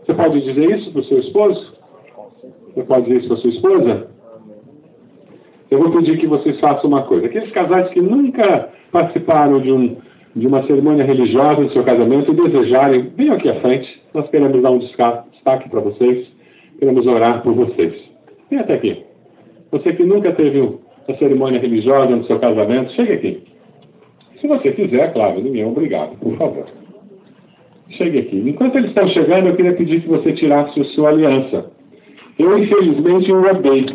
Você 0.05 0.13
pode 0.13 0.41
dizer 0.41 0.77
isso 0.77 0.91
para 0.91 1.01
o 1.01 1.03
seu 1.05 1.19
esposo? 1.19 1.76
Você 2.77 2.83
pode 2.83 3.05
dizer 3.05 3.17
isso 3.17 3.27
para 3.27 3.37
sua 3.37 3.49
esposa? 3.49 4.07
Eu 5.71 5.79
vou 5.79 5.91
pedir 5.91 6.19
que 6.19 6.27
vocês 6.27 6.59
façam 6.59 6.87
uma 6.87 7.01
coisa. 7.01 7.25
Aqueles 7.25 7.49
casais 7.49 7.89
que 7.89 7.99
nunca 7.99 8.69
participaram 8.91 9.59
de, 9.59 9.71
um, 9.71 9.97
de 10.35 10.45
uma 10.45 10.61
cerimônia 10.67 11.03
religiosa 11.03 11.63
do 11.63 11.71
seu 11.71 11.83
casamento 11.83 12.31
e 12.31 12.35
desejarem, 12.35 13.11
venham 13.17 13.33
aqui 13.33 13.49
à 13.49 13.55
frente. 13.61 13.99
Nós 14.13 14.29
queremos 14.29 14.61
dar 14.61 14.69
um 14.69 14.77
destaque 14.77 15.69
para 15.69 15.79
vocês. 15.79 16.27
Queremos 16.77 17.07
orar 17.07 17.41
por 17.41 17.53
vocês. 17.53 17.95
Vem 18.47 18.59
até 18.59 18.75
aqui. 18.75 19.03
Você 19.71 19.93
que 19.93 20.03
nunca 20.03 20.31
teve 20.33 20.59
uma 20.59 21.17
cerimônia 21.17 21.59
religiosa 21.59 22.15
no 22.15 22.25
seu 22.25 22.37
casamento, 22.37 22.91
chegue 22.91 23.13
aqui. 23.13 23.43
Se 24.39 24.47
você 24.47 24.71
quiser, 24.71 25.13
claro, 25.13 25.41
ninguém 25.41 25.63
é 25.63 25.65
obrigado, 25.65 26.15
por 26.19 26.37
favor. 26.37 26.65
Chegue 27.89 28.19
aqui. 28.19 28.37
Enquanto 28.47 28.75
eles 28.75 28.89
estão 28.89 29.07
chegando, 29.07 29.47
eu 29.47 29.55
queria 29.55 29.73
pedir 29.73 30.01
que 30.01 30.07
você 30.07 30.31
tirasse 30.33 30.79
a 30.79 30.83
sua 30.83 31.09
aliança. 31.09 31.75
Eu, 32.37 32.57
infelizmente, 32.57 33.31
engordei. 33.31 33.85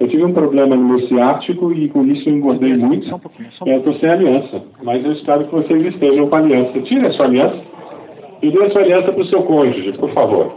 Eu 0.00 0.08
tive 0.08 0.24
um 0.24 0.32
problema 0.32 0.74
no 0.74 0.84
meu 0.84 1.06
ciático 1.06 1.72
e 1.72 1.88
com 1.88 2.04
isso 2.04 2.28
eu 2.28 2.34
engordei 2.34 2.76
muito. 2.76 3.06
Só 3.06 3.16
um 3.16 3.18
pouquinho, 3.20 3.48
só 3.52 3.64
um 3.64 3.68
pouquinho. 3.68 3.76
Eu 3.76 3.78
estou 3.78 3.94
sem 3.94 4.10
aliança, 4.10 4.62
mas 4.82 5.04
eu 5.04 5.12
espero 5.12 5.44
que 5.44 5.54
vocês 5.54 5.86
estejam 5.86 6.28
com 6.28 6.36
aliança. 6.36 6.80
Tire 6.80 7.06
a 7.06 7.12
sua 7.12 7.26
aliança 7.26 7.62
e 8.42 8.50
dê 8.50 8.64
a 8.64 8.70
sua 8.70 8.82
aliança 8.82 9.12
para 9.12 9.22
o 9.22 9.26
seu 9.26 9.42
cônjuge, 9.42 9.92
por 9.92 10.10
favor. 10.10 10.52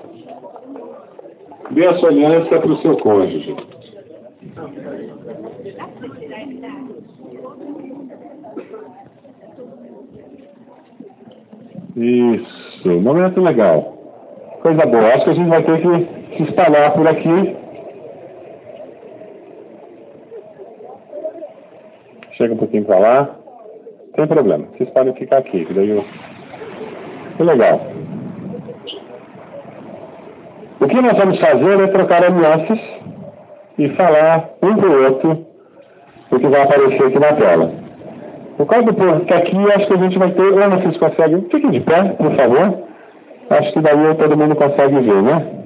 Dê 1.72 1.86
a 1.86 1.98
sua 1.98 2.10
aliança 2.10 2.60
para 2.60 2.72
o 2.72 2.78
seu 2.78 2.98
cônjuge. 2.98 3.56
Isso, 11.96 13.02
momento 13.02 13.42
legal. 13.42 13.97
Coisa 14.62 14.86
boa. 14.86 15.14
Acho 15.14 15.24
que 15.24 15.30
a 15.30 15.34
gente 15.34 15.50
vai 15.50 15.64
ter 15.64 15.82
que 15.82 16.38
se 16.38 16.44
espalhar 16.44 16.94
por 16.94 17.08
aqui. 17.08 17.56
Chega 22.34 22.54
um 22.54 22.58
pouquinho 22.58 22.86
para 22.86 23.00
lá. 23.00 23.30
Tem 24.16 24.28
problema. 24.28 24.66
Vocês 24.78 24.90
podem 24.90 25.14
ficar 25.14 25.38
aqui. 25.38 25.66
Que 25.66 25.74
daí 25.74 25.90
eu... 25.90 26.04
Que 27.38 27.44
legal. 27.44 27.82
O 30.80 30.88
que 30.88 31.02
nós 31.02 31.18
vamos 31.18 31.40
fazer 31.40 31.80
é 31.82 31.88
trocar 31.88 32.24
alianças 32.24 32.80
e 33.78 33.90
falar 33.90 34.50
um 34.62 34.76
para 34.76 34.90
o 34.90 35.04
outro 35.04 35.48
o 36.32 36.40
que 36.40 36.48
vai 36.48 36.62
aparecer 36.62 37.04
aqui 37.04 37.20
na 37.20 37.34
tela. 37.34 37.72
Por 38.58 38.66
causa 38.66 38.86
do 38.88 38.94
povo 38.94 39.26
que 39.26 39.34
aqui, 39.34 39.56
acho 39.72 39.88
que 39.88 39.94
a 39.94 39.98
gente 39.98 40.18
vai 40.18 40.32
ter. 40.32 40.54
Ana, 40.54 40.78
vocês 40.78 40.98
conseguem? 40.98 41.42
Fiquem 41.50 41.72
de 41.72 41.80
pé, 41.80 42.04
por 42.18 42.32
favor. 42.36 42.88
Acho 43.50 43.74
que 43.74 43.80
daí 43.80 44.16
todo 44.16 44.38
mundo 44.38 44.56
consegue 44.56 45.00
ver, 45.00 45.24
né? 45.24 45.58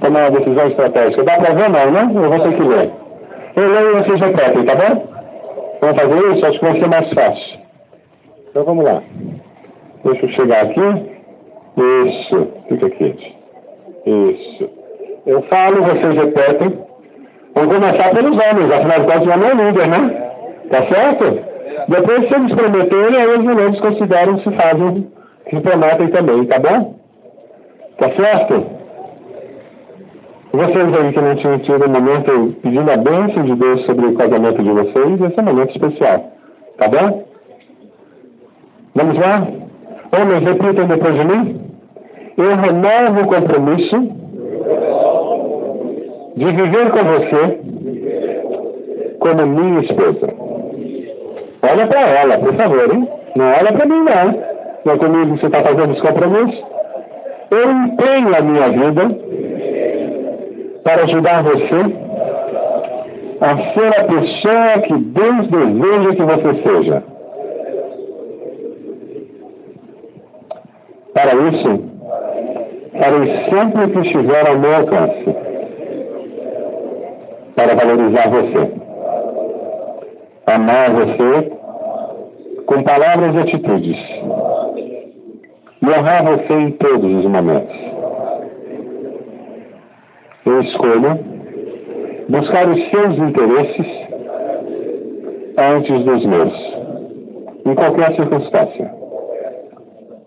Tomar 0.00 0.30
uma 0.30 0.38
decisão 0.38 0.66
estratégica. 0.68 1.24
Dá 1.24 1.36
para 1.36 1.54
ver, 1.54 1.70
não, 1.70 1.90
né? 1.90 2.10
Eu 2.14 2.30
vou 2.30 2.40
ter 2.40 2.56
que 2.56 2.62
ler. 2.62 2.90
Eu 3.56 3.72
leio 3.72 3.90
e 3.90 4.02
vocês 4.02 4.20
repetem, 4.20 4.64
tá 4.64 4.74
bom? 4.74 5.06
Vamos 5.80 5.96
fazer 5.96 6.32
isso? 6.32 6.46
Acho 6.46 6.58
que 6.58 6.64
vai 6.64 6.80
ser 6.80 6.88
mais 6.88 7.12
fácil. 7.12 7.58
Então 8.50 8.64
vamos 8.64 8.84
lá. 8.84 9.02
Deixa 10.04 10.26
eu 10.26 10.30
chegar 10.30 10.62
aqui. 10.62 10.80
Isso. 11.76 12.48
Fica 12.68 12.90
quieto. 12.90 13.34
Isso. 14.06 14.70
Eu 15.26 15.42
falo, 15.42 15.82
vocês 15.82 16.14
repetem. 16.14 16.78
Vamos 17.54 17.74
começar 17.74 18.10
pelos 18.14 18.32
homens, 18.32 18.70
afinal 18.70 19.00
de 19.00 19.06
contas, 19.06 19.26
o 19.26 19.30
homem 19.30 19.50
é 19.50 19.54
líder, 19.54 19.88
né? 19.88 20.32
Tá 20.70 20.86
certo? 20.86 21.55
Depois, 21.88 22.28
se 22.28 22.34
eles 22.34 22.54
prometerem, 22.54 23.16
aí 23.16 23.38
os 23.38 23.44
mulheres 23.44 23.80
consideram 23.80 24.38
se 24.38 24.50
fazem, 24.50 25.06
se 25.50 25.60
prometem 25.60 26.08
também, 26.08 26.44
tá 26.46 26.58
bom? 26.58 26.94
Tá 27.98 28.10
certo? 28.10 28.66
Vocês 30.52 30.94
aí 30.94 31.12
que 31.12 31.20
não 31.20 31.36
tinham 31.36 31.58
tido 31.58 31.84
o 31.84 31.90
momento 31.90 32.56
pedindo 32.62 32.90
a 32.90 32.96
bênção 32.96 33.42
de 33.42 33.54
Deus 33.56 33.84
sobre 33.84 34.06
o 34.06 34.14
casamento 34.14 34.62
de 34.62 34.70
vocês, 34.70 35.20
esse 35.20 35.38
é 35.38 35.42
um 35.42 35.46
momento 35.46 35.70
especial. 35.70 36.32
Tá 36.78 36.88
bom? 36.88 37.24
Vamos 38.94 39.18
lá? 39.18 39.46
Homens, 40.18 40.44
repitam 40.44 40.86
depois 40.86 41.14
de 41.14 41.24
mim. 41.24 41.60
Eu 42.36 42.56
renovo 42.56 43.20
o 43.20 43.26
compromisso 43.26 44.00
de 46.36 46.44
viver 46.44 46.90
com 46.90 47.04
você 47.04 47.60
como 49.18 49.46
minha 49.46 49.80
esposa. 49.80 50.45
Olha 51.70 51.86
para 51.86 52.00
ela, 52.00 52.38
por 52.38 52.54
favor, 52.54 52.94
hein? 52.94 53.08
Não 53.34 53.46
olha 53.46 53.72
para 53.72 53.86
mim, 53.86 54.04
não. 54.04 54.56
Não 54.84 54.94
é 54.94 54.98
comigo 54.98 55.34
que 55.34 55.40
você 55.40 55.46
está 55.46 55.62
fazendo 55.62 55.92
os 55.92 56.00
compromissos. 56.00 56.64
Eu 57.50 57.70
empenho 57.70 58.36
a 58.36 58.40
minha 58.40 58.68
vida 58.68 59.02
para 60.84 61.02
ajudar 61.02 61.42
você 61.42 62.06
a 63.40 63.56
ser 63.74 64.00
a 64.00 64.04
pessoa 64.04 64.78
que 64.86 64.94
Deus 64.94 65.48
deseja 65.48 66.14
que 66.14 66.22
você 66.22 66.62
seja. 66.62 67.02
Para 71.12 71.34
isso, 71.34 71.84
farei 72.98 73.44
sempre 73.50 73.84
o 73.84 73.90
que 73.90 73.98
estiver 74.00 74.48
ao 74.48 74.58
meu 74.58 74.76
alcance 74.76 75.36
para 77.56 77.74
valorizar 77.74 78.28
você. 78.28 78.72
Amar 80.46 80.90
você 80.92 81.55
com 82.66 82.82
palavras 82.82 83.34
e 83.34 83.38
atitudes. 83.38 83.96
E 85.82 85.86
honrar 85.86 86.24
você 86.24 86.52
em 86.52 86.70
todos 86.72 87.12
os 87.12 87.24
momentos. 87.26 87.76
Eu 90.44 90.60
escolho 90.60 91.18
buscar 92.28 92.68
os 92.68 92.90
seus 92.90 93.18
interesses 93.18 93.86
antes 95.58 96.04
dos 96.04 96.26
meus, 96.26 96.52
em 97.64 97.74
qualquer 97.74 98.14
circunstância 98.14 98.90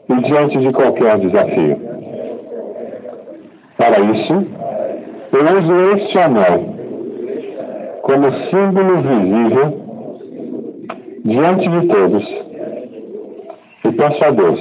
e 0.10 0.21
diante 0.23 0.58
de 0.60 0.71
qualquer 0.71 1.19
desafio. 1.19 1.78
Para 3.78 3.99
isso, 3.99 4.47
eu 5.32 5.60
uso 5.60 5.97
este 5.97 6.17
anel 6.17 6.80
como 8.02 8.32
símbolo 8.49 9.02
visível 9.02 9.88
diante 11.25 11.67
de 11.67 11.88
todos 11.88 12.23
e 13.86 13.91
peço 13.91 14.25
a 14.25 14.32
Deus 14.32 14.60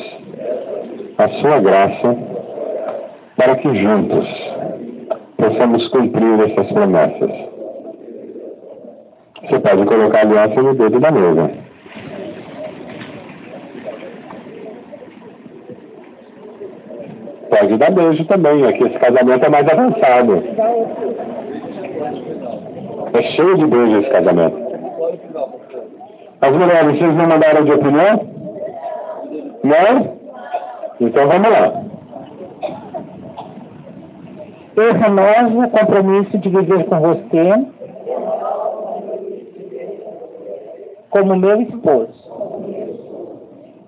a 1.18 1.28
sua 1.40 1.60
graça 1.60 2.16
para 3.36 3.56
que 3.56 3.74
juntos 3.74 4.26
possamos 5.36 5.88
cumprir 5.88 6.50
essas 6.50 6.72
promessas. 6.72 7.30
Você 9.42 9.58
pode 9.60 9.84
colocar 9.86 10.18
a 10.18 10.20
aliança 10.22 10.62
no 10.62 10.74
dedo 10.74 11.00
da 11.00 11.10
mesa. 11.10 11.50
Pode 17.48 17.76
dar 17.78 17.90
beijo 17.92 18.24
também, 18.26 18.64
aqui 18.66 18.84
esse 18.84 18.98
casamento 18.98 19.44
é 19.44 19.48
mais 19.48 19.68
avançado. 19.68 20.44
É 23.14 23.22
cheio 23.22 23.56
de 23.56 23.66
beijo 23.66 24.00
esse 24.00 24.10
casamento. 24.10 24.67
As 26.40 26.52
mulheres, 26.52 26.98
vocês 26.98 27.16
não 27.16 27.26
mandaram 27.26 27.64
de 27.64 27.72
opinião? 27.72 28.20
Não? 29.64 30.18
Então 31.00 31.26
vamos 31.26 31.50
lá. 31.50 31.82
Eu 34.76 34.92
renovo 34.92 35.64
o 35.64 35.70
compromisso 35.70 36.38
de 36.38 36.48
viver 36.48 36.84
com 36.84 37.00
você 37.00 37.66
como 41.10 41.36
meu 41.36 41.60
esposo. 41.62 42.28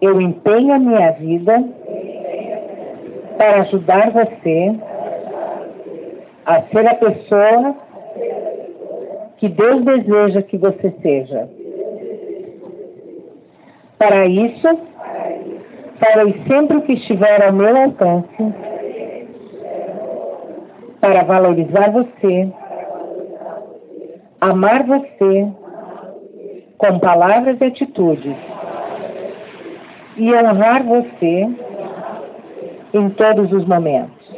Eu 0.00 0.20
empenho 0.20 0.74
a 0.74 0.78
minha 0.80 1.12
vida 1.12 1.62
para 3.36 3.60
ajudar 3.60 4.10
você 4.10 4.74
a 6.46 6.62
ser 6.62 6.86
a 6.88 6.94
pessoa 6.94 7.76
que 9.36 9.48
Deus 9.48 9.84
deseja 9.84 10.42
que 10.42 10.58
você 10.58 10.92
seja. 11.00 11.59
Para 14.00 14.24
isso, 14.24 14.66
farei 15.98 16.42
sempre 16.48 16.78
o 16.78 16.82
que 16.82 16.94
estiver 16.94 17.44
ao 17.44 17.52
meu 17.52 17.76
alcance 17.76 18.54
para 21.02 21.22
valorizar 21.24 21.90
você, 21.90 22.50
amar 24.40 24.84
você 24.84 25.52
com 26.78 26.98
palavras 26.98 27.60
e 27.60 27.64
atitudes 27.64 28.36
e 30.16 30.34
honrar 30.34 30.82
você 30.82 31.50
em 32.94 33.10
todos 33.10 33.52
os 33.52 33.66
momentos. 33.66 34.34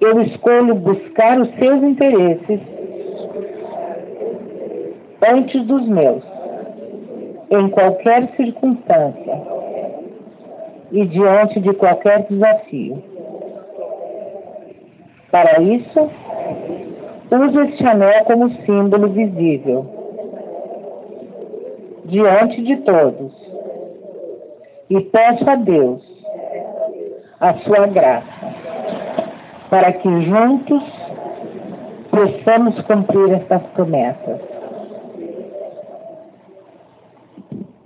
Eu 0.00 0.22
escolho 0.22 0.74
buscar 0.74 1.38
os 1.38 1.54
seus 1.56 1.82
interesses 1.82 2.60
antes 5.28 5.62
dos 5.66 5.86
meus, 5.86 6.33
em 7.50 7.68
qualquer 7.70 8.28
circunstância 8.36 9.42
e 10.92 11.06
diante 11.06 11.60
de 11.60 11.72
qualquer 11.74 12.26
desafio. 12.28 13.02
Para 15.30 15.60
isso, 15.60 16.10
uso 17.30 17.60
este 17.62 17.86
anel 17.86 18.24
como 18.24 18.50
símbolo 18.64 19.08
visível 19.08 19.86
diante 22.04 22.62
de 22.62 22.76
todos 22.78 23.32
e 24.90 25.00
peço 25.00 25.50
a 25.50 25.56
Deus 25.56 26.02
a 27.40 27.54
sua 27.54 27.86
graça 27.86 28.54
para 29.70 29.92
que 29.92 30.22
juntos 30.22 30.84
possamos 32.10 32.80
cumprir 32.82 33.32
estas 33.32 33.62
promessas. 33.72 34.53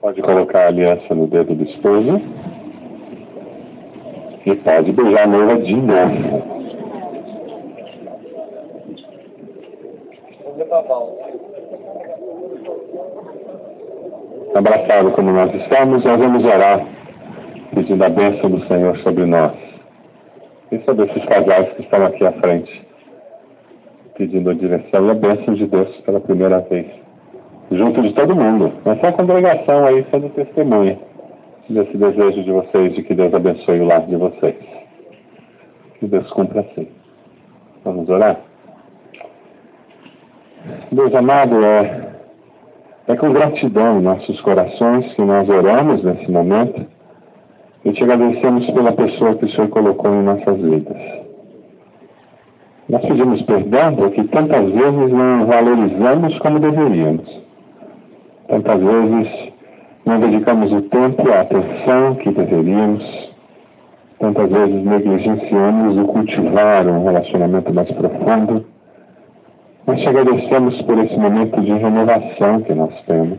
Pode 0.00 0.22
colocar 0.22 0.61
a 0.61 0.68
aliança 0.68 1.12
no 1.12 1.26
dedo 1.26 1.56
do 1.56 1.64
esposo. 1.64 2.22
E 4.46 4.54
pode 4.54 4.92
beijar 4.92 5.24
a 5.24 5.26
noiva 5.26 5.58
de 5.58 5.74
novo. 5.74 6.58
Abraçado 14.54 15.11
como 15.12 15.32
nós 15.32 15.54
estamos, 15.54 16.04
nós 16.04 16.18
vamos 16.18 16.44
orar 16.44 16.87
pedindo 17.74 18.04
a 18.04 18.08
bênção 18.08 18.50
do 18.50 18.66
Senhor 18.66 18.96
sobre 18.98 19.26
nós. 19.26 19.52
E 20.70 20.78
sobre 20.84 21.06
esses 21.06 21.24
casais 21.24 21.72
que 21.74 21.82
estão 21.82 22.04
aqui 22.06 22.24
à 22.24 22.32
frente, 22.32 22.87
pedindo 24.16 24.50
a 24.50 24.54
direção 24.54 25.06
e 25.06 25.11
a 25.11 25.14
bênção 25.14 25.54
de 25.54 25.66
Deus 25.66 25.88
pela 26.02 26.20
primeira 26.20 26.61
vez, 26.61 26.87
junto 27.70 28.02
de 28.02 28.12
todo 28.12 28.35
mundo. 28.35 28.72
Essa 28.85 29.12
congregação 29.12 29.87
aí 29.87 30.04
sendo 30.11 30.28
testemunha 30.31 30.98
desse 31.68 31.96
desejo 31.96 32.42
de 32.42 32.50
vocês, 32.50 32.94
de 32.94 33.02
que 33.02 33.14
Deus 33.14 33.33
abençoe 33.35 33.81
o 33.81 33.87
lar 33.87 34.07
de 34.07 34.16
vocês. 34.16 34.57
Que 35.98 36.07
Deus 36.07 36.31
cumpra 36.33 36.61
assim. 36.61 36.88
Vamos 37.85 38.09
orar? 38.09 38.38
Deus 40.90 41.14
amado, 41.14 41.64
é, 41.64 42.09
é 43.09 43.16
com 43.16 43.33
gratidão 43.33 43.98
em 43.98 44.02
nossos 44.02 44.40
corações 44.40 45.12
que 45.14 45.22
nós 45.22 45.48
oramos 45.48 46.02
nesse 46.02 46.31
momento 46.31 46.87
e 47.85 47.92
te 47.92 48.02
agradecemos 48.02 48.70
pela 48.70 48.92
pessoa 48.92 49.35
que 49.37 49.44
o 49.44 49.50
Senhor 49.50 49.68
colocou 49.68 50.12
em 50.12 50.22
nossas 50.22 50.61
vidas. 50.61 50.96
Nós 52.88 53.02
pedimos 53.02 53.42
perdão 53.42 53.94
porque 53.96 54.24
tantas 54.24 54.70
vezes 54.70 55.12
não 55.12 55.46
valorizamos 55.46 56.38
como 56.38 56.59
deveríamos. 56.59 57.47
Tantas 58.48 58.80
vezes 58.80 59.52
não 60.04 60.20
dedicamos 60.20 60.72
o 60.72 60.82
tempo 60.82 61.28
e 61.28 61.32
a 61.32 61.42
atenção 61.42 62.14
que 62.16 62.30
deveríamos. 62.30 63.30
Tantas 64.18 64.50
vezes 64.50 64.84
negligenciamos 64.84 65.96
o 65.96 66.04
cultivar 66.06 66.87
um 66.87 67.04
relacionamento 67.04 67.72
mais 67.72 67.90
profundo. 67.92 68.66
Nós 69.87 70.00
te 70.00 70.08
agradecemos 70.08 70.80
por 70.82 70.98
esse 70.98 71.16
momento 71.16 71.61
de 71.61 71.72
renovação 71.72 72.62
que 72.62 72.74
nós 72.74 72.92
temos 73.06 73.38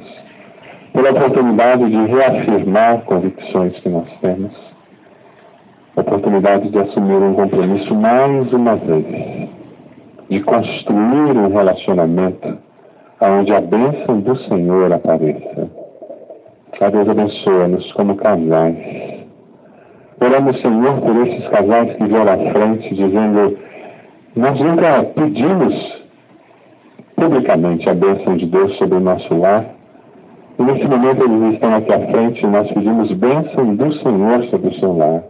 pela 0.94 1.12
oportunidade 1.12 1.90
de 1.90 2.06
reafirmar 2.08 3.02
convicções 3.02 3.78
que 3.80 3.90
nós 3.90 4.08
temos, 4.22 4.52
oportunidade 5.96 6.70
de 6.70 6.80
assumir 6.80 7.22
um 7.22 7.34
compromisso 7.36 7.94
mais 7.94 8.52
uma 8.52 8.76
vez, 8.76 9.50
de 10.30 10.40
construir 10.42 11.38
um 11.38 11.50
relacionamento 11.50 12.58
onde 13.22 13.54
a 13.54 13.62
bênção 13.62 14.22
do 14.22 14.36
Senhor 14.48 14.92
apareça. 14.94 15.70
A 16.80 16.90
Deus 16.90 17.10
abençoa-nos 17.10 17.92
como 17.92 18.16
casais. 18.16 18.78
Oramos, 20.22 20.62
Senhor, 20.62 21.02
por 21.02 21.28
esses 21.28 21.48
casais 21.50 21.94
que 21.96 22.06
vieram 22.06 22.34
à 22.34 22.52
frente 22.52 22.96
dizendo: 22.96 23.58
Nós 24.36 24.60
nunca 24.60 25.04
pedimos 25.16 26.00
publicamente 27.16 27.90
a 27.90 27.94
bênção 27.94 28.38
de 28.38 28.46
Deus 28.46 28.78
sobre 28.78 28.98
o 28.98 29.02
nosso 29.02 29.36
lar, 29.36 29.66
e 30.58 30.64
nesse 30.64 30.88
momento 30.88 31.24
eles 31.24 31.54
estão 31.54 31.76
aqui 31.76 31.94
à 31.94 32.00
frente 32.00 32.44
e 32.44 32.48
nós 32.48 32.72
pedimos 32.72 33.12
bênção 33.12 33.76
do 33.76 33.94
Senhor 33.94 34.44
sobre 34.46 34.70
o 34.70 34.74
seu 34.76 34.96
lar. 34.96 35.24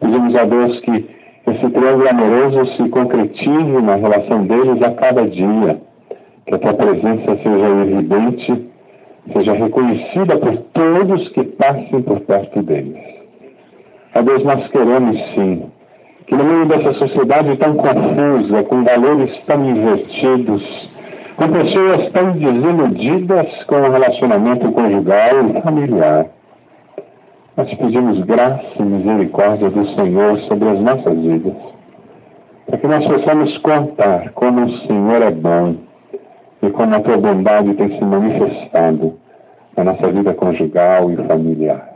Pedimos 0.00 0.34
a 0.34 0.44
Deus 0.44 0.80
que 0.80 1.08
esse 1.46 1.70
triângulo 1.70 2.08
amoroso 2.08 2.66
se 2.76 2.88
concretize 2.88 3.82
na 3.82 3.96
relação 3.96 4.44
deles 4.46 4.82
a 4.82 4.90
cada 4.92 5.28
dia. 5.28 5.80
Que 6.46 6.54
a 6.54 6.74
presença 6.74 7.36
seja 7.36 7.68
evidente, 7.68 8.70
seja 9.32 9.52
reconhecida 9.52 10.36
por 10.38 10.56
todos 10.74 11.28
que 11.30 11.44
passem 11.44 12.02
por 12.02 12.20
perto 12.20 12.62
deles. 12.62 12.98
A 14.14 14.20
Deus, 14.20 14.44
nós 14.44 14.66
queremos 14.68 15.16
sim 15.34 15.70
que 16.26 16.34
no 16.34 16.44
meio 16.44 16.66
dessa 16.66 16.94
sociedade 16.94 17.56
tão 17.56 17.74
confusa, 17.76 18.62
com 18.64 18.84
valores 18.84 19.36
tão 19.46 19.64
invertidos, 19.64 20.90
com 21.36 21.48
pessoas 21.48 22.10
tão 22.12 22.32
desiludidas 22.32 23.64
com 23.64 23.76
o 23.76 23.90
relacionamento 23.90 24.70
conjugal 24.72 25.48
e 25.50 25.62
familiar. 25.62 26.26
Nós 27.56 27.74
pedimos 27.74 28.20
graça 28.20 28.64
e 28.78 28.82
misericórdia 28.82 29.70
do 29.70 29.86
Senhor 29.94 30.38
sobre 30.40 30.68
as 30.68 30.80
nossas 30.80 31.18
vidas, 31.18 31.54
para 32.66 32.78
que 32.78 32.86
nós 32.86 33.06
possamos 33.06 33.58
contar 33.58 34.30
como 34.32 34.64
o 34.64 34.78
Senhor 34.86 35.22
é 35.22 35.30
bom 35.30 35.76
e 36.62 36.70
como 36.70 36.94
a 36.94 37.00
tua 37.00 37.16
bondade 37.16 37.74
tem 37.74 37.98
se 37.98 38.04
manifestado 38.04 39.18
na 39.76 39.84
nossa 39.84 40.08
vida 40.08 40.32
conjugal 40.34 41.10
e 41.10 41.16
familiar. 41.26 41.88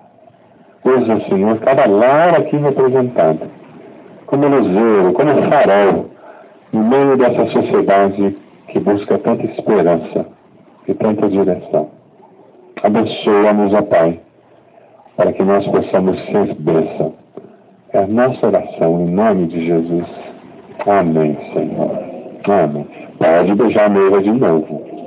Usa, 0.85 1.21
Senhor, 1.29 1.59
cada 1.61 1.87
lar 1.87 2.35
aqui 2.35 2.57
representado, 2.57 3.41
como 4.27 4.49
luzeiro, 4.49 5.13
como 5.13 5.51
farol, 5.51 6.07
no 6.73 6.85
meio 6.85 7.17
dessa 7.17 7.47
sociedade 7.47 8.37
que 8.69 8.81
busca 8.81 9.19
tanta 9.19 9.47
esperança 9.47 10.27
e 10.89 10.95
tanta 10.95 11.29
direção. 11.29 11.89
Abençoa-nos, 12.83 13.73
ó 13.73 13.83
Pai, 13.83 14.21
para 15.17 15.33
que 15.33 15.43
nós 15.43 15.67
possamos 15.67 16.19
ser 16.27 16.55
bênção. 16.55 17.15
É 17.93 17.99
a 17.99 18.07
nossa 18.07 18.47
oração 18.47 19.01
em 19.01 19.11
nome 19.11 19.47
de 19.47 19.65
Jesus. 19.67 20.07
Amém, 20.87 21.37
Senhor. 21.53 22.06
Amém. 22.49 22.87
Pode 23.19 23.55
beijar 23.55 23.87
a 23.87 23.89
noiva 23.89 24.23
de 24.23 24.31
novo. 24.31 25.06